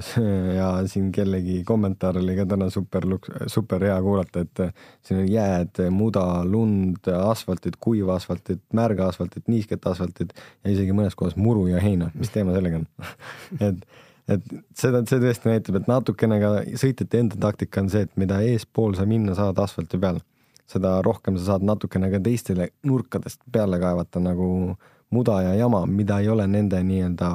ja 0.57 0.71
siin 0.91 1.13
kellegi 1.15 1.61
kommentaar 1.69 2.19
oli 2.19 2.35
ka 2.39 2.49
täna 2.51 2.71
super, 2.75 3.07
super 3.53 3.85
hea 3.87 3.99
kuulata, 4.03 4.43
et 4.43 4.65
siin 5.07 5.23
on 5.23 5.31
jääd, 5.31 5.85
muda, 5.95 6.25
lund, 6.49 7.07
asfaltit, 7.13 7.79
kuiva 7.79 8.17
asfaltit, 8.19 8.65
märga 8.75 9.13
asfaltit, 9.13 9.47
niisket 9.47 9.87
asfaltit 9.87 10.35
ja 10.65 10.75
isegi 10.75 10.97
mõnes 10.97 11.15
kohas 11.19 11.39
muru 11.39 11.69
ja 11.71 11.85
heina. 11.85 12.11
mis 12.19 12.33
teema 12.35 12.57
sellega 12.57 12.83
on 12.83 12.89
et, 13.69 13.87
et 14.29 14.51
seda, 14.77 15.03
see 15.09 15.21
tõesti 15.23 15.49
näitab, 15.49 15.81
et 15.81 15.89
natukene 15.89 16.41
ka 16.43 16.51
sõitjate 16.81 17.23
enda 17.23 17.39
taktika 17.49 17.81
on 17.81 17.93
see, 17.93 18.05
et 18.05 18.17
mida 18.21 18.43
eespool 18.45 18.97
sa 18.99 19.07
minna 19.09 19.37
saad 19.39 19.59
asfalti 19.63 20.01
peal 20.01 20.21
seda 20.69 20.99
rohkem 21.03 21.39
sa 21.39 21.55
saad 21.55 21.65
natukene 21.65 22.11
ka 22.13 22.21
teistele 22.25 22.71
nurkadest 22.87 23.41
peale 23.53 23.81
kaevata 23.81 24.21
nagu 24.21 24.77
muda 25.11 25.41
ja 25.43 25.55
jama, 25.55 25.87
mida 25.87 26.19
ei 26.21 26.29
ole 26.29 26.47
nende 26.47 26.81
nii-öelda 26.85 27.31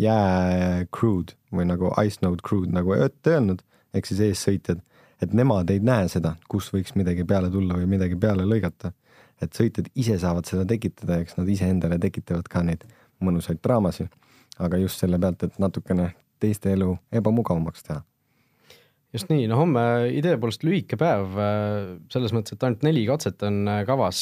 jää 0.00 0.86
crew'd 0.96 1.34
või 1.52 1.66
nagu 1.68 1.90
ice 2.06 2.22
node 2.24 2.40
crew'd 2.46 2.72
nagu 2.72 2.94
öelnud, 2.96 3.60
ehk 3.92 4.08
siis 4.08 4.22
eessõitjad, 4.30 4.80
et 5.20 5.34
nemad 5.36 5.70
ei 5.70 5.82
näe 5.84 6.08
seda, 6.08 6.36
kus 6.48 6.70
võiks 6.72 6.96
midagi 6.96 7.26
peale 7.28 7.50
tulla 7.52 7.76
või 7.76 7.90
midagi 7.98 8.16
peale 8.16 8.48
lõigata. 8.48 8.92
et 9.40 9.56
sõitjad 9.56 9.86
ise 9.96 10.18
saavad 10.20 10.44
seda 10.44 10.66
tekitada, 10.68 11.16
eks 11.16 11.38
nad 11.38 11.48
iseendale 11.48 11.96
tekitavad 11.98 12.48
ka 12.52 12.60
neid 12.62 12.82
mõnusaid 13.24 13.62
draamasid, 13.64 14.10
aga 14.58 14.76
just 14.76 15.00
selle 15.00 15.18
pealt, 15.18 15.42
et 15.42 15.56
natukene 15.58 16.10
teiste 16.40 16.72
elu 16.74 16.94
ebamugavamaks 17.20 17.86
teha. 17.86 18.02
Just 19.10 19.30
nii, 19.30 19.48
no 19.50 19.58
homme 19.58 19.82
idee 20.14 20.36
poolest 20.38 20.62
lühike 20.62 20.94
päev, 20.98 21.32
äh, 21.34 21.78
selles 22.12 22.34
mõttes, 22.34 22.54
et 22.54 22.66
ainult 22.66 22.84
neli 22.86 23.02
katset 23.08 23.42
on 23.46 23.64
äh, 23.66 23.80
kavas, 23.88 24.20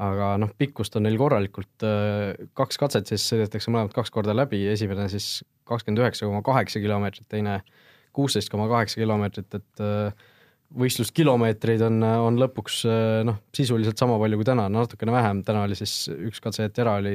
aga 0.00 0.32
noh, 0.40 0.50
pikkust 0.58 0.96
on 0.98 1.06
neil 1.06 1.18
korralikult, 1.20 1.84
äh, 1.86 2.48
kaks 2.58 2.80
katset 2.80 3.12
siis 3.12 3.28
sõidetakse 3.30 3.70
mõlemad 3.70 3.94
kaks 3.94 4.10
korda 4.10 4.34
läbi, 4.34 4.64
esimene 4.72 5.06
siis 5.12 5.44
kakskümmend 5.68 6.02
üheksa 6.02 6.26
koma 6.26 6.42
kaheksa 6.42 6.82
kilomeetrit, 6.82 7.28
teine 7.30 7.60
kuusteist 8.16 8.50
koma 8.50 8.66
kaheksa 8.72 8.98
kilomeetrit, 8.98 9.54
et 9.54 9.84
võistluskilomeetreid 10.80 11.82
on, 11.86 12.02
on 12.02 12.38
lõpuks 12.38 12.80
noh, 13.26 13.38
sisuliselt 13.54 13.98
sama 13.98 14.16
palju 14.18 14.40
kui 14.40 14.48
täna, 14.48 14.66
natukene 14.70 15.14
vähem, 15.14 15.44
täna 15.46 15.62
oli 15.68 15.78
siis 15.78 15.94
üks 16.16 16.42
katse 16.42 16.66
jäeti 16.66 16.82
ära, 16.82 16.96
oli 16.98 17.14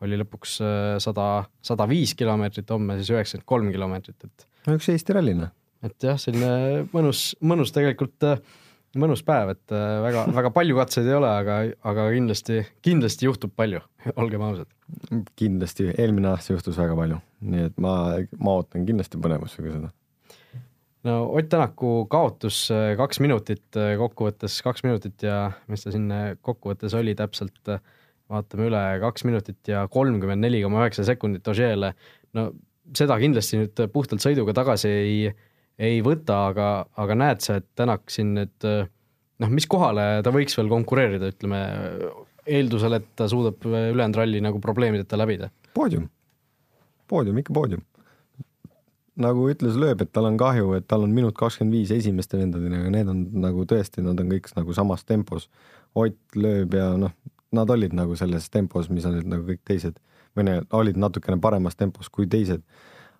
oli 0.00 0.16
lõpuks 0.20 0.58
sada, 1.04 1.26
sada 1.64 1.86
viis 1.90 2.14
kilomeetrit, 2.16 2.70
homme 2.72 2.96
siis 3.00 3.10
üheksakümmend 3.12 3.48
kolm 3.48 3.72
kilomeetrit, 3.74 4.28
et 4.28 4.46
no 4.66 4.76
üks 4.78 4.88
Eesti 4.92 5.16
ralli, 5.16 5.34
noh 5.36 5.50
et 5.86 6.04
jah, 6.04 6.18
selline 6.20 6.86
mõnus, 6.92 7.30
mõnus 7.44 7.72
tegelikult, 7.74 8.16
äh, 8.26 8.40
mõnus 9.00 9.22
päev, 9.26 9.54
et 9.54 9.74
äh, 9.74 10.00
väga, 10.04 10.26
väga 10.36 10.50
palju 10.54 10.76
katseid 10.80 11.08
ei 11.08 11.16
ole, 11.16 11.30
aga, 11.30 11.60
aga 11.92 12.08
kindlasti, 12.14 12.60
kindlasti 12.84 13.28
juhtub 13.28 13.54
palju, 13.56 13.82
olgem 14.20 14.44
ausad. 14.44 14.68
kindlasti, 15.40 15.90
eelmine 15.96 16.34
aasta 16.34 16.54
juhtus 16.54 16.78
väga 16.80 16.98
palju, 16.98 17.20
nii 17.52 17.70
et 17.70 17.80
ma, 17.82 17.94
ma 18.38 18.58
ootan 18.58 18.84
kindlasti 18.88 19.20
põnevusega 19.22 19.76
seda. 19.78 19.92
no 21.08 21.16
Ott 21.30 21.48
Tänaku 21.52 21.94
kaotus 22.12 22.66
äh, 22.74 22.92
kaks 23.00 23.22
minutit 23.24 23.80
kokkuvõttes, 24.02 24.60
kaks 24.66 24.84
minutit 24.84 25.24
ja 25.24 25.46
mis 25.70 25.86
ta 25.86 25.94
siin 25.94 26.10
kokkuvõttes 26.44 26.96
oli 26.98 27.16
täpselt, 27.16 27.62
vaatame 28.30 28.70
üle, 28.70 28.82
kaks 29.02 29.26
minutit 29.26 29.70
ja 29.70 29.84
kolmkümmend 29.90 30.44
neli 30.46 30.62
koma 30.64 30.84
üheksa 30.84 31.04
sekundit 31.08 31.48
Ožeele, 31.50 31.92
no 32.38 32.50
seda 32.96 33.18
kindlasti 33.20 33.60
nüüd 33.60 33.84
puhtalt 33.92 34.22
sõiduga 34.22 34.54
tagasi 34.56 34.90
ei 34.90 35.30
ei 35.80 36.00
võta, 36.04 36.46
aga, 36.50 36.70
aga 37.00 37.16
näed 37.16 37.44
sa, 37.44 37.58
et 37.60 37.66
Tänak 37.78 38.10
siin 38.12 38.34
nüüd 38.36 38.66
noh, 39.40 39.52
mis 39.52 39.66
kohale 39.70 40.20
ta 40.24 40.32
võiks 40.34 40.56
veel 40.58 40.70
konkureerida, 40.72 41.30
ütleme 41.32 41.60
eeldusel, 42.50 42.98
et 42.98 43.06
ta 43.16 43.28
suudab 43.30 43.64
ülejäänud 43.64 44.18
ralli 44.18 44.42
nagu 44.44 44.60
probleemideta 44.62 45.18
läbida? 45.20 45.50
poodium, 45.74 46.08
poodium, 47.08 47.38
ikka 47.40 47.54
poodium. 47.54 47.84
nagu 49.20 49.48
ütles 49.52 49.76
Lööb, 49.80 50.02
et 50.02 50.12
tal 50.12 50.28
on 50.28 50.38
kahju, 50.40 50.72
et 50.78 50.86
tal 50.88 51.04
on 51.04 51.12
minut 51.14 51.36
kakskümmend 51.38 51.76
viis 51.76 51.90
esimeste 51.94 52.38
vendadega, 52.40 52.80
aga 52.82 52.92
need 52.94 53.10
on 53.12 53.26
nagu 53.44 53.66
tõesti, 53.68 54.04
nad 54.04 54.20
on 54.20 54.32
kõik 54.32 54.48
nagu 54.56 54.76
samas 54.76 55.04
tempos. 55.04 55.48
Ott, 55.98 56.18
Lööb 56.36 56.74
ja 56.74 56.92
noh, 57.00 57.12
nad 57.56 57.70
olid 57.70 57.94
nagu 57.96 58.16
selles 58.18 58.48
tempos, 58.50 58.88
mis 58.92 59.06
olid 59.08 59.28
nagu 59.30 59.46
kõik 59.48 59.62
teised. 59.66 59.98
või 60.38 60.44
need 60.46 60.74
olid 60.78 60.98
natukene 61.00 61.40
paremas 61.42 61.74
tempos 61.74 62.08
kui 62.08 62.26
teised. 62.30 62.62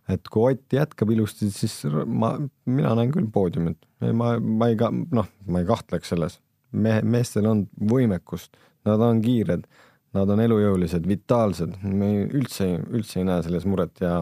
et 0.08 0.28
kui 0.28 0.52
Ott 0.52 0.72
jätkab 0.72 1.10
ilusti, 1.10 1.50
siis 1.50 1.84
ma, 2.06 2.36
mina 2.66 2.94
näen 2.94 3.12
küll 3.14 3.28
poodiumit, 3.30 3.78
ma, 4.12 4.38
ma 4.38 4.68
ei 4.68 4.76
ka, 4.76 4.90
noh, 4.90 5.28
ma 5.46 5.60
ei 5.60 5.66
kahtleks 5.66 6.08
selles. 6.08 6.40
mehe, 6.72 7.02
meestel 7.02 7.46
on 7.46 7.64
võimekust, 7.74 8.56
nad 8.86 9.00
on 9.02 9.20
kiired, 9.22 9.66
nad 10.14 10.30
on 10.30 10.40
elujõulised, 10.40 11.06
vitaalsed, 11.06 11.76
me 11.82 12.10
üldse, 12.26 12.68
üldse 12.90 13.20
ei 13.20 13.26
näe 13.26 13.42
selles 13.42 13.66
muret 13.66 14.00
ja, 14.02 14.20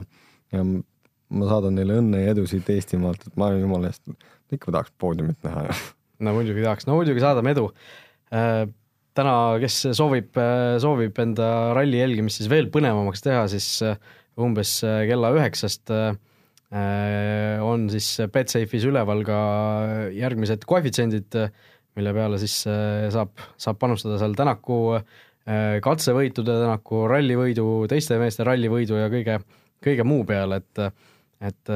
ja 0.52 0.64
ma 0.64 1.48
saadan 1.48 1.76
neile 1.76 1.98
õnne 2.00 2.22
ja 2.22 2.32
edu 2.32 2.46
siit 2.48 2.68
Eestimaalt, 2.72 3.26
et 3.28 3.36
ma 3.40 3.50
jumala 3.52 3.92
eest. 3.92 4.04
ikka 4.52 4.72
tahaks 4.72 4.92
poodiumit 5.00 5.42
näha. 5.44 5.66
no 6.24 6.34
muidugi 6.36 6.64
tahaks, 6.64 6.88
no 6.88 6.96
muidugi 6.96 7.20
saadame 7.24 7.52
edu. 7.56 7.68
Äh, 8.32 8.64
täna, 9.18 9.34
kes 9.62 9.80
soovib, 9.98 10.38
soovib 10.82 11.18
enda 11.24 11.48
ralli 11.76 11.98
jälgimist 11.98 12.40
siis 12.40 12.50
veel 12.52 12.70
põnevamaks 12.72 13.24
teha, 13.24 13.44
siis 13.50 13.68
umbes 14.38 14.78
äh, 14.86 15.02
kella 15.08 15.32
üheksast 15.36 15.92
äh, 15.94 16.12
äh, 16.72 17.64
on 17.64 17.88
siis 17.92 18.10
Betsafe'is 18.32 18.86
üleval 18.88 19.24
ka 19.26 19.40
järgmised 20.14 20.66
koefitsiendid, 20.68 21.38
mille 21.98 22.14
peale 22.14 22.38
siis 22.40 22.60
saab, 22.62 23.34
saab 23.58 23.78
panustada 23.80 24.20
seal 24.20 24.36
Tänaku 24.38 24.78
katsevõitude, 25.82 26.54
Tänaku 26.60 27.06
rallivõidu, 27.10 27.64
teiste 27.90 28.18
meeste 28.20 28.44
rallivõidu 28.46 29.00
ja 29.00 29.08
kõige, 29.10 29.38
kõige 29.82 30.06
muu 30.06 30.26
peale, 30.28 30.62
et 30.62 30.90
et 31.38 31.70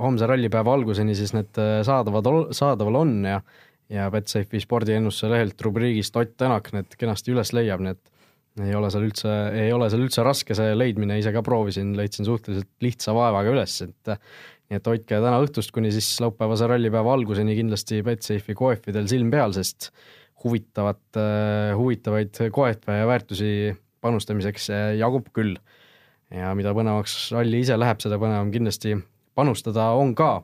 homse 0.00 0.24
rallipäeva 0.24 0.72
alguseni 0.72 1.12
siis 1.12 1.34
need 1.36 1.58
saadavad, 1.84 2.28
saadaval 2.56 2.96
on 3.02 3.10
ja 3.28 3.42
ja 3.90 4.06
Betsafe'i 4.12 4.62
spordiennustuse 4.62 5.32
lehelt 5.32 5.60
rubriigist 5.66 6.16
Ott 6.16 6.36
Tänak 6.38 6.70
need 6.76 6.94
kenasti 6.98 7.34
üles 7.34 7.52
leiab, 7.56 7.82
nii 7.84 7.96
et 7.96 8.64
ei 8.66 8.74
ole 8.76 8.90
seal 8.92 9.06
üldse, 9.06 9.32
ei 9.56 9.70
ole 9.72 9.88
seal 9.90 10.04
üldse 10.04 10.24
raske 10.26 10.56
see 10.58 10.72
leidmine, 10.76 11.18
ise 11.20 11.32
ka 11.34 11.42
proovisin, 11.46 11.92
leidsin 11.98 12.26
suhteliselt 12.26 12.70
lihtsa 12.82 13.14
vaevaga 13.16 13.52
üles, 13.54 13.76
et 13.86 14.10
nii 14.70 14.78
et 14.78 14.90
hoidke 14.90 15.20
täna 15.22 15.38
õhtust 15.42 15.72
kuni 15.74 15.92
siis 15.94 16.08
laupäevase 16.22 16.68
rallipäeva 16.70 17.14
alguseni 17.16 17.56
kindlasti 17.58 18.02
Betsafe'i 18.06 18.56
koefidel 18.58 19.08
silm 19.10 19.30
peal, 19.32 19.54
sest 19.56 19.90
huvitavat, 20.44 21.20
huvitavaid 21.76 22.42
koefe 22.54 22.98
ja 23.00 23.06
väärtusi 23.08 23.52
panustamiseks 24.00 24.70
jagub 24.98 25.28
küll. 25.36 25.56
ja 26.30 26.52
mida 26.54 26.70
põnevamaks 26.74 27.32
ralli 27.34 27.64
ise 27.64 27.76
läheb, 27.78 27.98
seda 28.02 28.18
põnevam 28.22 28.52
kindlasti 28.54 28.94
panustada 29.34 29.90
on 29.98 30.14
ka. 30.14 30.36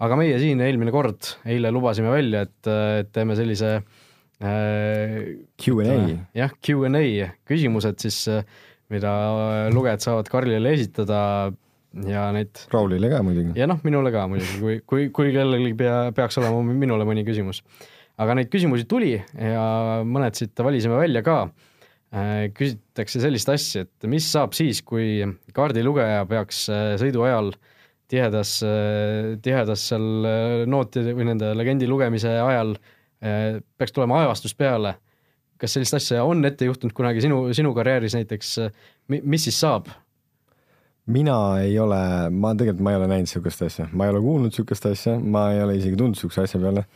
Aga 0.00 0.16
meie 0.20 0.38
siin 0.40 0.60
eelmine 0.64 0.92
kord, 0.94 1.34
eile 1.48 1.72
lubasime 1.74 2.12
välja, 2.12 2.46
et, 2.48 2.70
teeme 3.12 3.36
sellise 3.38 3.76
äh, 3.76 5.16
Q&A. 5.60 5.96
jah, 6.36 6.54
Q&A 6.64 7.32
küsimused 7.48 8.00
siis, 8.02 8.22
äh, 8.32 8.44
mida 8.90 9.12
lugejad 9.74 10.02
saavad 10.02 10.30
Karlile 10.32 10.72
esitada 10.74 11.20
ja 12.06 12.26
neid. 12.34 12.66
Raulile 12.72 13.10
ka 13.10 13.22
muidugi. 13.26 13.54
ja 13.58 13.66
noh, 13.70 13.80
minule 13.86 14.12
ka 14.14 14.26
muidugi, 14.30 14.58
kui, 14.60 14.76
kui, 14.86 15.08
kui 15.14 15.32
kellelgi 15.34 15.74
pea, 15.78 15.96
peaks 16.16 16.38
olema 16.40 16.62
minule 16.66 17.06
mõni 17.08 17.24
küsimus. 17.26 17.62
aga 18.20 18.36
neid 18.36 18.50
küsimusi 18.52 18.86
tuli 18.88 19.14
ja 19.16 19.64
mõned 20.06 20.36
siit 20.38 20.64
valisime 20.64 20.98
välja 21.00 21.24
ka. 21.26 21.42
Äh, 22.10 22.48
küsitakse 22.50 23.20
sellist 23.22 23.48
asja, 23.52 23.84
et 23.86 24.06
mis 24.10 24.24
saab 24.26 24.54
siis, 24.58 24.80
kui 24.82 25.20
kaardilugeja 25.54 26.24
peaks 26.30 26.64
äh, 26.72 26.94
sõidu 26.98 27.22
ajal 27.22 27.52
tihedas, 28.10 28.56
tihedas 29.42 29.84
seal 29.92 30.66
nootide 30.66 31.14
või 31.14 31.28
nende 31.30 31.52
legendi 31.54 31.86
lugemise 31.88 32.32
ajal 32.42 32.74
äh, 32.74 32.88
Äh, 33.20 33.60
peaks 33.76 33.92
tulema 33.92 34.22
ajastus 34.22 34.54
peale. 34.56 34.94
kas 35.60 35.74
sellist 35.76 35.92
asja 35.92 36.22
on 36.24 36.40
ette 36.48 36.64
juhtunud 36.64 36.94
kunagi 36.96 37.20
sinu, 37.20 37.42
sinu 37.52 37.74
karjääris 37.76 38.14
näiteks, 38.16 38.54
mis 39.12 39.42
siis 39.44 39.58
saab? 39.60 39.90
mina 41.04 41.34
ei 41.60 41.74
ole, 41.78 41.98
ma 42.32 42.54
tegelikult, 42.54 42.80
ma 42.86 42.94
ei 42.94 42.96
ole 42.96 43.10
näinud 43.10 43.28
niisugust 43.28 43.66
asja, 43.66 43.90
ma 43.92 44.06
ei 44.06 44.14
ole 44.14 44.22
kuulnud 44.24 44.54
niisugust 44.54 44.88
asja, 44.88 45.18
ma 45.20 45.50
ei 45.52 45.60
ole 45.66 45.76
isegi 45.76 45.98
tulnud 46.00 46.16
niisuguse 46.16 46.46
asja 46.46 46.62
peale. 46.62 46.86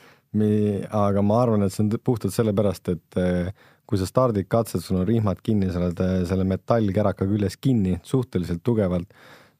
aga 1.03 1.22
ma 1.29 1.42
arvan, 1.42 1.66
et 1.66 1.77
see 1.77 1.85
on 1.85 1.92
puhtalt 2.09 2.33
sellepärast, 2.33 2.88
et 2.94 3.20
äh, 3.20 3.53
kui 3.85 4.00
sa 4.00 4.09
stardid 4.09 4.48
katset, 4.48 4.81
sul 4.81 5.03
on 5.03 5.07
rihmad 5.11 5.44
kinni, 5.44 5.68
sa 5.68 5.83
oled 5.83 6.00
äh, 6.00 6.22
selle 6.31 6.48
metallkäraka 6.48 7.29
küljes 7.29 7.61
kinni 7.61 7.98
suhteliselt 8.00 8.64
tugevalt 8.64 9.12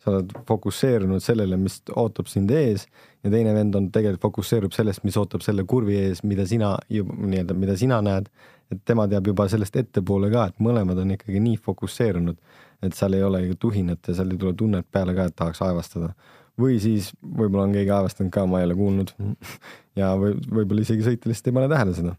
sa 0.05 0.13
oled 0.13 0.33
fokusseerunud 0.49 1.23
sellele, 1.25 1.57
mis 1.61 1.79
ootab 1.97 2.29
sind 2.29 2.53
ees 2.53 2.85
ja 3.25 3.33
teine 3.33 3.55
vend 3.57 3.77
on 3.79 3.89
tegelikult 3.93 4.29
fokusseerub 4.29 4.75
sellest, 4.77 5.05
mis 5.07 5.17
ootab 5.21 5.45
selle 5.45 5.65
kurvi 5.69 5.97
ees, 6.03 6.21
mida 6.29 6.45
sina 6.49 6.75
juba 6.93 7.17
nii-öelda, 7.23 7.57
mida 7.57 7.77
sina 7.81 8.01
näed, 8.05 8.29
et 8.73 8.83
tema 8.85 9.07
teab 9.09 9.31
juba 9.33 9.49
sellest 9.49 9.77
ettepoole 9.81 10.31
ka, 10.33 10.49
et 10.51 10.61
mõlemad 10.65 11.01
on 11.01 11.15
ikkagi 11.17 11.41
nii 11.45 11.57
fokusseerunud, 11.65 12.39
et 12.85 12.97
seal 12.97 13.17
ei 13.17 13.25
ole 13.25 13.45
ju 13.47 13.59
tuhinat 13.67 14.11
ja 14.11 14.19
seal 14.19 14.35
ei 14.35 14.41
tule 14.41 14.53
tunnet 14.61 14.89
peale 14.93 15.17
ka, 15.17 15.31
et 15.31 15.37
tahaks 15.41 15.65
aevastada. 15.65 16.13
või 16.61 16.77
siis 16.79 17.11
võib-olla 17.25 17.65
on 17.65 17.73
keegi 17.75 17.91
aevastanud 17.91 18.31
ka, 18.33 18.45
ma 18.47 18.61
ei 18.61 18.69
ole 18.69 18.77
kuulnud 18.79 19.15
ja 20.01 20.13
või 20.21 20.37
võib-olla 20.61 20.85
isegi 20.85 21.07
sõitja 21.07 21.33
lihtsalt 21.33 21.51
ei 21.51 21.57
pane 21.61 21.73
tähele 21.73 21.97
seda 21.97 22.15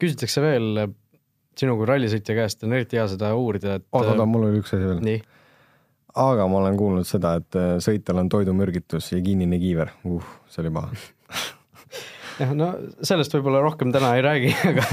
küsitakse 0.00 0.40
veel 0.40 0.86
sinu 1.60 1.76
kui 1.76 1.88
rallisõitja 1.88 2.36
käest 2.36 2.64
on 2.64 2.72
eriti 2.76 2.96
hea 2.96 3.06
seda 3.10 3.32
uurida, 3.36 3.76
et 3.80 3.86
oota, 3.90 4.14
oota, 4.14 4.26
mul 4.28 4.48
oli 4.48 4.62
üks 4.62 4.72
asi 4.76 4.86
veel. 4.86 5.02
nii? 5.04 5.20
Aga 6.14 6.46
ma 6.50 6.60
olen 6.62 6.78
kuulnud 6.78 7.08
seda, 7.08 7.36
et 7.40 7.58
sõitjal 7.84 8.22
on 8.22 8.30
toidumürgitus 8.32 9.12
ja 9.12 9.20
kinnine 9.24 9.58
kiiver, 9.62 9.92
uh, 10.08 10.30
see 10.50 10.64
oli 10.64 10.74
paha. 10.74 10.92
Jah, 12.40 12.54
no 12.56 12.70
sellest 13.04 13.34
võib-olla 13.36 13.60
rohkem 13.60 13.92
täna 13.92 14.14
ei 14.16 14.24
räägi, 14.24 14.54
aga, 14.70 14.86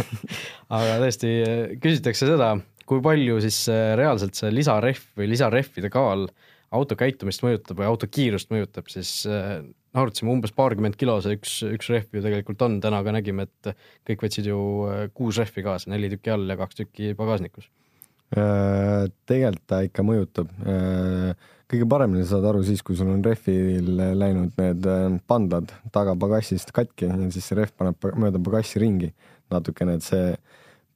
aga 0.67 0.97
tõesti 1.05 1.31
küsitakse 1.79 2.27
seda, 2.27 2.51
kui 2.87 2.99
palju 3.03 3.39
siis 3.43 3.63
reaalselt 3.69 4.35
see 4.35 4.51
lisarehv 4.51 5.05
või 5.19 5.31
lisarehvide 5.31 5.91
kaal 5.93 6.27
auto 6.75 6.97
käitumist 6.99 7.43
mõjutab 7.45 7.79
või 7.79 7.87
auto 7.87 8.09
kiirust 8.11 8.51
mõjutab, 8.51 8.89
siis 8.91 9.11
äh, 9.29 9.59
arvutasime 9.97 10.33
umbes 10.33 10.53
paarkümmend 10.55 10.97
kilo 10.99 11.17
see 11.23 11.37
üks, 11.37 11.59
üks 11.67 11.91
rehv 11.93 12.17
ju 12.17 12.23
tegelikult 12.25 12.63
on, 12.65 12.79
täna 12.83 13.01
ka 13.05 13.13
nägime, 13.15 13.47
et 13.47 13.71
kõik 14.07 14.27
võtsid 14.27 14.49
ju 14.51 14.59
äh, 14.89 15.03
kuus 15.15 15.39
rehvi 15.41 15.63
kaasa, 15.65 15.91
neli 15.93 16.11
tükki 16.13 16.33
all 16.33 16.47
ja 16.51 16.59
kaks 16.59 16.81
tükki 16.81 17.13
pagasnikus. 17.19 17.69
Äh, 18.35 19.05
tegelikult 19.29 19.67
ta 19.71 19.83
ikka 19.85 20.03
mõjutab 20.03 20.49
kõige 21.67 21.87
paremini 21.89 22.25
saad 22.27 22.45
aru 22.47 22.61
siis, 22.65 22.81
kui 22.85 22.95
sul 22.95 23.09
on 23.11 23.23
rehvil 23.25 23.89
läinud 24.17 24.55
need 24.59 24.87
äh, 24.87 25.07
pandlad 25.27 25.73
tagapagassist 25.95 26.71
katki 26.75 27.09
ja 27.09 27.17
siis 27.33 27.49
see 27.49 27.57
rehv 27.59 27.73
paneb 27.77 28.07
mööda 28.19 28.39
pagassi 28.43 28.79
ringi 28.83 29.11
natukene, 29.51 29.97
et 29.97 30.05
see 30.05 30.31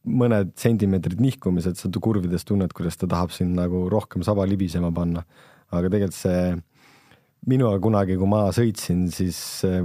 mõned 0.08 0.56
sentimeetrid 0.58 1.20
nihkumised, 1.22 1.78
sa 1.78 1.91
kurvides 2.02 2.48
tunned, 2.48 2.72
kuidas 2.74 2.98
ta 2.98 3.10
tahab 3.10 3.34
sind 3.36 3.54
nagu 3.60 3.84
rohkem 3.91 4.24
saba 4.26 4.48
libisema 4.50 4.89
panna. 4.96 5.26
aga 5.72 5.88
tegelikult 5.88 6.17
see 6.17 6.56
minuga 7.48 7.78
kunagi, 7.84 8.17
kui 8.20 8.30
ma 8.30 8.48
sõitsin, 8.56 9.06
siis 9.12 9.38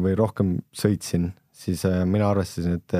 või 0.03 0.15
rohkem 0.19 0.57
sõitsin, 0.75 1.33
siis 1.53 1.85
äh, 1.89 2.05
mina 2.07 2.31
arvestasin, 2.31 2.79
et 2.79 2.97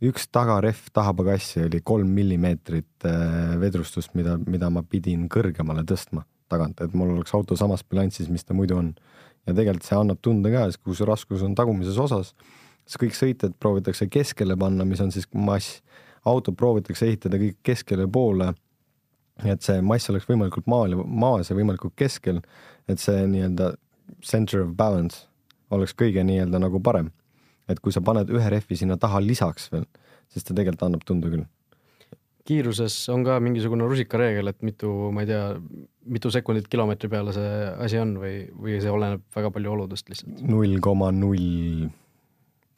üks 0.00 0.28
tagarehv 0.32 0.88
tahapagassi 0.96 1.64
oli 1.66 1.80
kolm 1.84 2.12
millimeetrit 2.16 3.06
äh, 3.08 3.56
vedrustust, 3.60 4.14
mida, 4.16 4.38
mida 4.48 4.70
ma 4.72 4.82
pidin 4.82 5.26
kõrgemale 5.32 5.84
tõstma 5.88 6.24
tagant, 6.50 6.80
et 6.82 6.94
mul 6.96 7.14
oleks 7.14 7.34
auto 7.36 7.56
samas 7.58 7.84
bilansis, 7.86 8.30
mis 8.32 8.44
ta 8.44 8.56
muidu 8.56 8.78
on. 8.80 8.94
ja 9.46 9.54
tegelikult 9.54 9.86
see 9.86 9.96
annab 9.96 10.18
tunda 10.22 10.50
ka, 10.52 10.66
kui 10.84 10.96
see 10.96 11.06
raskus 11.08 11.44
on 11.46 11.54
tagumises 11.56 11.98
osas, 11.98 12.34
siis 12.84 13.00
kõik 13.00 13.16
sõitjad 13.16 13.54
proovitakse 13.60 14.08
keskele 14.12 14.56
panna, 14.58 14.84
mis 14.84 15.00
on 15.00 15.12
siis 15.14 15.28
mass. 15.34 15.80
auto 16.24 16.52
proovitakse 16.52 17.06
ehitada 17.06 17.38
kõik 17.40 17.56
keskele 17.64 18.04
poole, 18.08 18.50
et 19.44 19.62
see 19.64 19.80
mass 19.80 20.10
oleks 20.12 20.28
võimalikult 20.28 20.66
maal, 20.68 20.96
maas 21.04 21.48
ja 21.48 21.56
võimalikult 21.56 21.94
keskel, 21.96 22.42
et 22.88 23.00
see 23.00 23.24
nii-öelda 23.26 23.72
center 24.20 24.66
of 24.66 24.74
balance 24.76 25.24
oleks 25.70 25.94
kõige 25.94 26.24
nii-öelda 26.26 26.60
nagu 26.60 26.80
parem. 26.82 27.10
Et 27.70 27.80
kui 27.82 27.94
sa 27.94 28.02
paned 28.04 28.30
ühe 28.32 28.52
rehvi 28.52 28.78
sinna 28.78 28.98
taha 29.00 29.22
lisaks 29.24 29.70
veel, 29.72 29.86
siis 30.32 30.46
ta 30.46 30.54
tegelikult 30.56 30.86
annab 30.88 31.06
tunda 31.06 31.30
küll. 31.32 31.46
Kiiruses 32.50 32.94
on 33.12 33.22
ka 33.26 33.36
mingisugune 33.42 33.86
rusikareegel, 33.86 34.50
et 34.50 34.64
mitu, 34.66 34.90
ma 35.14 35.22
ei 35.22 35.28
tea, 35.28 35.44
mitu 36.10 36.32
sekundit 36.34 36.66
kilomeetri 36.72 37.10
peale 37.12 37.34
see 37.36 37.52
asi 37.86 38.00
on 38.00 38.16
või, 38.18 38.34
või 38.56 38.80
see 38.82 38.90
oleneb 38.90 39.22
väga 39.36 39.52
palju 39.54 39.74
oludest 39.76 40.10
lihtsalt? 40.10 40.40
null 40.48 40.80
koma 40.82 41.12
null 41.14 41.86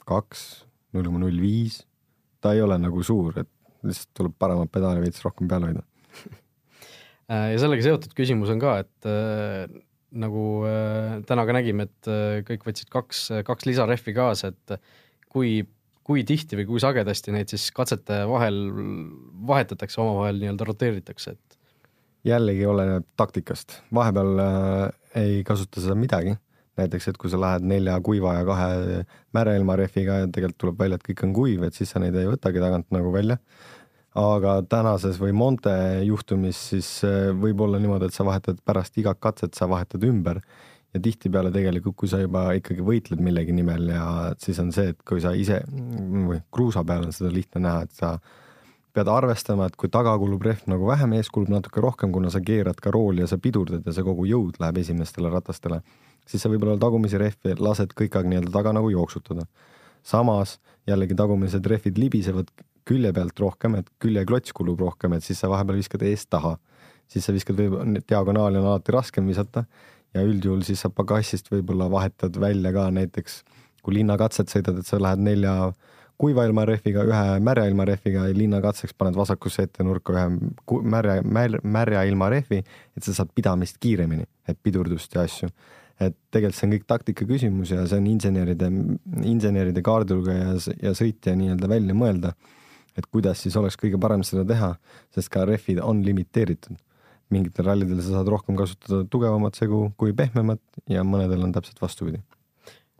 kaks, 0.09 0.45
null 0.93 1.09
koma 1.09 1.23
null 1.23 1.41
viis, 1.41 1.81
ta 2.43 2.57
ei 2.57 2.65
ole 2.65 2.77
nagu 2.83 3.05
suur, 3.07 3.39
et 3.45 3.51
lihtsalt 3.87 4.13
tuleb 4.19 4.37
paremat 4.39 4.71
pedaali 4.73 5.05
veits 5.05 5.25
rohkem 5.25 5.51
peal 5.51 5.71
hoida. 5.71 5.87
Ja 7.33 7.57
sellega 7.57 7.81
seotud 7.87 8.13
küsimus 8.13 8.51
on 8.53 8.59
ka, 8.61 8.75
et 8.83 9.07
äh, 9.09 9.63
nagu 10.13 10.47
äh, 10.69 11.21
täna 11.29 11.47
ka 11.49 11.57
nägime, 11.57 11.89
et 11.89 12.11
äh, 12.11 12.41
kõik 12.49 12.67
võtsid 12.69 12.91
kaks, 12.93 13.29
kaks 13.47 13.69
lisarehvi 13.69 14.17
kaasa, 14.17 14.53
et 14.53 14.77
kui 15.33 15.63
kui 16.03 16.25
tihti 16.27 16.59
või 16.59 16.67
kui 16.67 16.81
sagedasti 16.83 17.31
neid 17.35 17.53
siis 17.53 17.69
katsete 17.75 18.25
vahel 18.27 18.57
vahetatakse, 19.49 20.01
omavahel 20.03 20.41
nii-öelda 20.43 20.67
roteeritakse, 20.69 21.37
et? 21.37 21.59
jällegi 22.27 22.67
oleneb 22.71 23.07
taktikast, 23.19 23.81
vahepeal 23.95 24.41
äh, 24.43 25.23
ei 25.23 25.41
kasuta 25.47 25.83
seda 25.83 25.97
midagi, 25.99 26.37
näiteks 26.79 27.11
et 27.11 27.19
kui 27.19 27.31
sa 27.31 27.41
lähed 27.43 27.67
nelja 27.67 27.97
kuiva 28.05 28.37
ja 28.39 28.45
kahe 28.47 29.01
märe 29.35 29.57
ilma 29.59 29.77
rehviga 29.79 30.21
ja 30.23 30.29
tegelikult 30.31 30.61
tuleb 30.63 30.85
välja, 30.85 30.99
et 30.99 31.07
kõik 31.09 31.25
on 31.27 31.35
kuiv, 31.37 31.65
et 31.67 31.79
siis 31.79 31.91
sa 31.91 32.03
neid 32.03 32.17
ei 32.19 32.31
võtagi 32.31 32.63
tagant 32.63 32.89
nagu 32.95 33.11
välja. 33.15 33.39
Aga 34.19 34.59
tänases 34.69 35.17
või 35.21 35.33
Monte 35.37 35.73
juhtumis 36.05 36.59
siis 36.73 36.89
äh, 37.09 37.31
võib 37.33 37.63
olla 37.65 37.81
niimoodi, 37.81 38.11
et 38.11 38.17
sa 38.17 38.27
vahetad 38.29 38.61
pärast 38.65 38.99
igat 39.01 39.21
katset, 39.21 39.55
sa 39.57 39.69
vahetad 39.71 40.05
ümber 40.05 40.43
ja 40.93 41.01
tihtipeale 41.01 41.53
tegelikult, 41.53 41.97
kui 41.97 42.11
sa 42.11 42.21
juba 42.21 42.51
ikkagi 42.59 42.85
võitled 42.85 43.23
millegi 43.25 43.55
nimel 43.57 43.89
ja 43.95 44.07
siis 44.41 44.61
on 44.61 44.73
see, 44.75 44.93
et 44.93 45.01
kui 45.09 45.23
sa 45.25 45.33
ise 45.33 45.63
või 45.73 46.43
kruusa 46.53 46.85
peal 46.85 47.07
on 47.09 47.17
seda 47.17 47.33
lihtne 47.33 47.65
näha, 47.65 47.87
et 47.87 47.97
sa 47.97 48.17
pead 48.93 49.09
arvestama, 49.09 49.71
et 49.71 49.77
kui 49.81 49.89
taga 49.89 50.13
kulub 50.21 50.43
rehv 50.45 50.67
nagu 50.69 50.85
vähem, 50.91 51.15
ees 51.17 51.31
kulub 51.33 51.49
natuke 51.49 51.81
rohkem, 51.81 52.13
kuna 52.13 52.29
sa 52.33 52.43
keerad 52.45 52.77
ka 52.85 52.93
rooli 52.93 53.25
ja 53.25 53.31
sa 53.31 53.39
pidurdad 53.41 53.87
ja 53.89 53.95
see 53.97 54.05
kogu 54.05 54.27
jõud 54.29 54.61
läheb 54.61 54.83
esimestele 54.83 55.31
ratastele, 55.33 55.81
siis 56.29 56.45
sa 56.45 56.53
võib-olla 56.53 56.77
tagumisi 56.81 57.21
rehvi 57.21 57.57
lased 57.57 57.97
kõik 57.97 58.19
aeg 58.19 58.29
nii-öelda 58.29 58.53
taga 58.53 58.77
nagu 58.77 58.93
jooksutada. 58.93 59.47
samas 60.03 60.59
jällegi 60.87 61.15
tagumised 61.15 61.67
rehvid 61.67 61.99
libisevad 61.99 62.51
külje 62.89 63.13
pealt 63.15 63.41
rohkem, 63.41 63.77
et 63.79 63.89
küljeklots 64.03 64.55
kulub 64.57 64.81
rohkem, 64.81 65.15
et 65.17 65.25
siis 65.25 65.41
sa 65.43 65.51
vahepeal 65.53 65.81
viskad 65.81 66.03
eest 66.09 66.31
taha. 66.31 66.57
siis 67.13 67.27
sa 67.27 67.33
viskad 67.33 67.59
võib-olla, 67.59 68.01
diagonaali 68.09 68.57
on 68.57 68.67
alati 68.71 68.93
raskem 68.93 69.27
visata 69.29 69.67
ja 70.15 70.23
üldjuhul 70.25 70.63
siis 70.65 70.81
sa 70.81 70.89
pagassist 70.89 71.51
võib-olla 71.53 71.91
vahetad 71.91 72.37
välja 72.41 72.73
ka 72.73 72.87
näiteks, 72.91 73.43
kui 73.83 73.99
linnakatset 73.99 74.49
sõidad, 74.53 74.79
et 74.81 74.89
sa 74.89 75.01
lähed 75.01 75.21
nelja 75.21 75.73
kuiva 76.23 76.45
ilma 76.47 76.65
rehviga, 76.69 77.05
ühe 77.09 77.39
märja 77.43 77.67
ilma 77.71 77.87
rehviga 77.89 78.27
ja 78.29 78.37
linnakatseks 78.37 78.95
paned 78.99 79.17
vasakusse 79.19 79.67
ette 79.67 79.85
nurka 79.87 80.15
ühe 80.15 80.27
märja, 80.95 81.21
märja 81.65 82.05
ilma 82.09 82.31
rehvi, 82.33 82.61
et 82.97 83.07
sa 83.07 83.15
saad 83.17 83.33
pidamist 83.35 83.81
kiiremini, 83.83 84.27
et 84.49 84.59
pidurdust 84.63 85.17
ja 85.17 85.27
asju. 85.27 85.51
et 86.03 86.17
tegelikult 86.35 86.57
see 86.57 86.67
on 86.67 86.73
kõik 86.73 86.87
taktika 86.89 87.25
küsimus 87.29 87.71
ja 87.71 87.83
see 87.87 87.99
on 88.01 88.07
inseneride, 88.11 88.69
inseneride 89.29 89.83
kaardilugeja 89.87 90.49
ja, 90.49 90.73
ja 90.89 90.93
sõitja 90.99 91.35
nii-öelda 91.39 91.69
välja 91.71 91.95
mõelda, 91.95 92.33
et 92.99 93.09
kuidas 93.09 93.43
siis 93.45 93.57
oleks 93.57 93.79
kõige 93.81 94.01
parem 94.01 94.25
seda 94.27 94.45
teha, 94.49 94.75
sest 95.15 95.33
ka 95.33 95.47
rehvid 95.49 95.81
on 95.85 96.03
limiteeritud 96.07 96.79
mingitel 97.33 97.69
rallidel 97.69 98.01
sa 98.03 98.19
saad 98.19 98.31
rohkem 98.33 98.59
kasutada 98.59 99.03
tugevamat 99.11 99.59
segu 99.59 99.87
kui 100.01 100.15
pehmemat 100.17 100.83
ja 100.91 101.05
mõnedel 101.07 101.45
on 101.47 101.55
täpselt 101.55 101.81
vastupidi. 101.83 102.21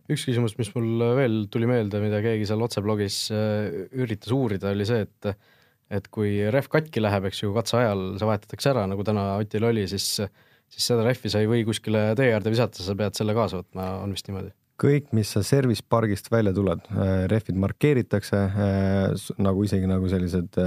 üks 0.09 0.25
küsimus, 0.27 0.57
mis 0.59 0.71
mul 0.75 1.03
veel 1.17 1.35
tuli 1.53 1.69
meelde, 1.69 2.01
mida 2.03 2.19
keegi 2.23 2.47
seal 2.49 2.63
otseblogis 2.65 3.19
äh, 3.33 3.85
üritas 3.93 4.33
uurida, 4.35 4.73
oli 4.73 4.87
see, 4.89 5.05
et 5.07 5.35
et 5.93 6.07
kui 6.09 6.39
rehv 6.49 6.71
katki 6.73 7.01
läheb, 7.03 7.27
eks 7.29 7.43
ju, 7.43 7.51
katse 7.53 7.77
ajal 7.77 8.15
see 8.17 8.25
vahetatakse 8.25 8.71
ära, 8.71 8.87
nagu 8.89 9.03
täna 9.05 9.35
Otil 9.37 9.67
oli, 9.67 9.85
siis 9.91 10.07
siis 10.73 10.87
seda 10.89 11.03
rehvi 11.05 11.29
sa 11.29 11.43
ei 11.43 11.49
või 11.49 11.61
kuskile 11.67 12.13
tee 12.17 12.31
äärde 12.33 12.49
visata, 12.49 12.81
sa 12.81 12.95
pead 12.97 13.13
selle 13.17 13.35
kaasa 13.37 13.61
võtma, 13.61 13.89
on 14.01 14.15
vist 14.15 14.29
niimoodi? 14.29 14.49
Kõik, 14.83 15.09
mis 15.15 15.31
sa 15.31 15.43
service 15.45 15.83
pargist 15.89 16.29
välja 16.31 16.53
tuled, 16.55 16.83
äh, 16.91 17.25
rehvid 17.31 17.59
markeeritakse 17.63 18.43
äh, 18.43 19.31
nagu 19.41 19.63
isegi 19.63 19.89
nagu 19.89 20.09
sellised 20.11 20.59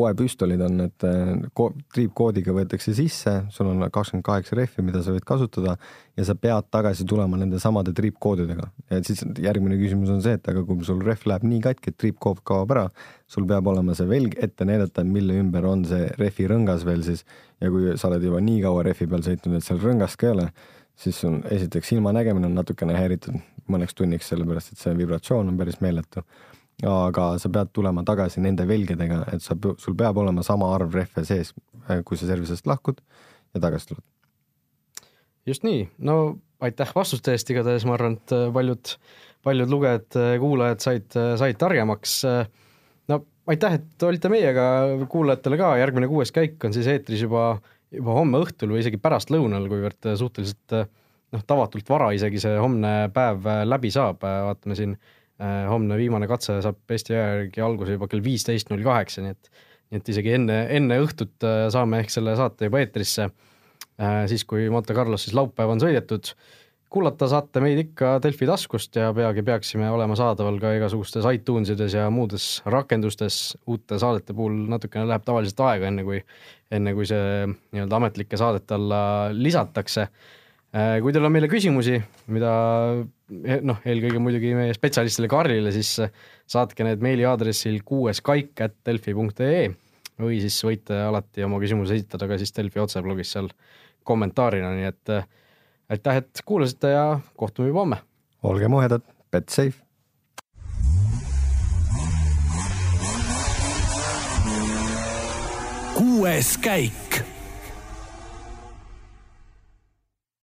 poepüstolid 0.00 0.60
on, 0.64 0.84
et 0.86 1.04
äh, 1.06 1.72
triipkoodiga 1.92 2.54
võetakse 2.56 2.94
sisse, 2.96 3.34
sul 3.52 3.68
on 3.72 3.84
kakskümmend 3.92 4.24
kaheksa 4.26 4.56
rehvi, 4.58 4.84
mida 4.86 5.02
sa 5.04 5.12
võid 5.14 5.26
kasutada 5.28 5.76
ja 6.16 6.26
sa 6.26 6.36
pead 6.38 6.70
tagasi 6.72 7.06
tulema 7.08 7.38
nende 7.40 7.60
samade 7.62 7.92
triipkoodidega. 7.96 8.70
et 8.90 9.06
siis 9.08 9.22
järgmine 9.42 9.78
küsimus 9.80 10.12
on 10.14 10.22
see, 10.24 10.38
et 10.38 10.50
aga 10.52 10.64
kui 10.66 10.86
sul 10.86 11.02
rehv 11.04 11.26
läheb 11.28 11.46
nii 11.50 11.60
katki, 11.68 11.92
et 11.92 12.00
triipkood 12.00 12.42
kaob 12.46 12.74
ära, 12.76 12.88
sul 13.30 13.46
peab 13.50 13.68
olema 13.72 13.96
see 13.98 14.08
velg 14.10 14.36
ette 14.40 14.66
näidata, 14.68 15.04
mille 15.04 15.36
ümber 15.42 15.66
on 15.68 15.84
see 15.88 16.08
rehvi 16.20 16.48
rõngas 16.50 16.86
veel 16.88 17.04
siis 17.06 17.26
ja 17.60 17.70
kui 17.72 17.96
sa 18.00 18.08
oled 18.08 18.24
juba 18.30 18.40
nii 18.44 18.60
kaua 18.64 18.86
rehvi 18.88 19.10
peal 19.10 19.26
sõitnud, 19.26 19.58
et 19.58 19.66
seal 19.66 19.82
rõngast 19.82 20.20
ka 20.20 20.30
ei 20.30 20.36
ole, 20.38 20.50
siis 21.00 21.20
sul 21.22 21.40
esiteks 21.48 21.94
silmanägemine 21.94 22.46
on 22.50 22.58
natukene 22.58 22.96
häiritud 22.98 23.38
mõneks 23.70 23.96
tunniks, 23.96 24.28
sellepärast 24.28 24.74
et 24.74 24.82
see 24.82 24.96
vibratsioon 24.98 25.48
on 25.48 25.58
päris 25.58 25.80
meeletu 25.80 26.24
aga 26.86 27.32
sa 27.40 27.50
pead 27.52 27.72
tulema 27.76 28.04
tagasi 28.06 28.40
nende 28.40 28.64
velgedega, 28.68 29.24
et 29.34 29.44
sa, 29.44 29.56
sul 29.78 29.96
peab 29.98 30.20
olema 30.22 30.44
sama 30.46 30.70
arv 30.74 30.94
rehve 30.96 31.24
sees, 31.28 31.52
äh, 31.88 32.00
kui 32.06 32.18
sa 32.18 32.28
service'ist 32.30 32.68
lahkud 32.68 33.00
ja 33.54 33.60
tagasi 33.60 33.90
tuled. 33.90 34.04
just 35.46 35.64
nii, 35.66 35.88
no 36.06 36.38
aitäh 36.60 36.92
vastuste 36.94 37.34
eest, 37.34 37.50
igatahes 37.50 37.86
ma 37.88 37.96
arvan, 37.96 38.16
et 38.20 38.36
äh, 38.36 38.48
paljud, 38.54 38.94
paljud 39.44 39.72
lugejad, 39.72 40.08
äh, 40.16 40.38
kuulajad 40.40 40.84
said, 40.84 41.18
said 41.40 41.60
targemaks. 41.60 42.22
no 43.08 43.20
aitäh, 43.50 43.80
et 43.80 44.08
olite 44.08 44.32
meiega, 44.32 44.64
kuulajatele 45.10 45.60
ka, 45.60 45.74
järgmine 45.80 46.08
kuues 46.08 46.32
käik 46.32 46.64
on 46.64 46.76
siis 46.76 46.88
eetris 46.88 47.26
juba, 47.26 47.58
juba 47.94 48.16
homme 48.16 48.42
õhtul 48.44 48.74
või 48.74 48.82
isegi 48.84 49.00
pärastlõunal, 49.02 49.68
kuivõrd 49.70 50.12
suhteliselt 50.18 50.74
noh, 50.74 51.42
tavatult 51.46 51.88
vara 51.90 52.12
isegi 52.14 52.42
see 52.42 52.58
homne 52.58 53.10
päev 53.14 53.48
läbi 53.66 53.90
saab, 53.94 54.22
vaatame 54.22 54.78
siin 54.78 54.94
Äh, 55.40 55.64
homne 55.70 55.96
viimane 55.96 56.26
katse 56.28 56.58
saab 56.60 56.92
Eesti 56.92 57.14
aja 57.14 57.28
järgi 57.38 57.62
alguse 57.64 57.94
juba 57.94 58.08
kell 58.12 58.20
viisteist 58.20 58.68
null 58.68 58.82
kaheksa, 58.84 59.22
nii 59.24 59.32
et, 59.32 59.62
nii 59.88 60.00
et 60.02 60.10
isegi 60.12 60.34
enne, 60.36 60.56
enne 60.76 60.98
õhtut 61.00 61.46
äh, 61.48 61.62
saame 61.72 62.02
ehk 62.02 62.12
selle 62.12 62.34
saate 62.36 62.68
juba 62.68 62.82
eetrisse. 62.82 63.30
Äh, 63.96 64.18
siis, 64.28 64.44
kui 64.48 64.66
Monte 64.72 64.96
Carlos 64.96 65.24
siis 65.24 65.36
laupäev 65.36 65.72
on 65.72 65.80
sõidetud. 65.80 66.34
Kuulata 66.90 67.28
saate 67.30 67.62
meid 67.62 67.78
ikka 67.84 68.16
Delfi 68.22 68.48
taskust 68.48 68.96
ja 68.98 69.12
peagi 69.14 69.44
peaksime 69.46 69.86
olema 69.94 70.16
saadaval 70.18 70.58
ka 70.62 70.72
igasugustes 70.74 71.26
iTunesides 71.36 71.94
ja 71.94 72.08
muudes 72.10 72.48
rakendustes. 72.66 73.56
uute 73.70 73.98
saadete 74.02 74.34
puhul 74.34 74.56
natukene 74.72 75.06
läheb 75.06 75.24
tavaliselt 75.26 75.62
aega, 75.68 75.90
enne 75.90 76.04
kui, 76.06 76.20
enne 76.70 76.94
kui 76.96 77.06
see 77.06 77.46
nii-öelda 77.46 78.00
ametlike 78.00 78.40
saadete 78.40 78.74
alla 78.74 79.02
lisatakse. 79.32 80.08
Äh, 80.70 80.96
kui 81.02 81.14
teil 81.14 81.26
on 81.26 81.34
meile 81.34 81.50
küsimusi, 81.50 81.96
mida 82.30 82.50
noh, 83.66 83.80
eelkõige 83.86 84.22
muidugi 84.22 84.54
meie 84.58 84.74
spetsialistile 84.74 85.30
Karlile, 85.30 85.72
siis 85.74 85.96
saatke 86.50 86.86
need 86.86 87.02
meiliaadressil 87.02 87.80
kuueskaik.delfi.ee 87.86 89.70
või 90.20 90.40
siis 90.42 90.58
võite 90.66 90.96
alati 91.08 91.46
oma 91.46 91.60
küsimuse 91.62 91.96
esitada 91.96 92.28
ka 92.30 92.38
siis 92.40 92.52
Delfi 92.56 92.82
otseblogis 92.82 93.30
seal 93.36 93.48
kommentaarina, 94.06 94.72
nii 94.76 94.88
et 94.90 95.12
äh, 95.14 95.28
aitäh, 95.90 96.16
et 96.16 96.30
kuulasite 96.44 96.90
ja 96.90 97.20
kohtume 97.36 97.68
juba 97.68 97.80
homme. 97.80 97.96
olge 98.42 98.68
muhedad, 98.68 99.02
Betsafe. 99.30 99.82
kuues 105.94 106.58
käik 106.58 107.09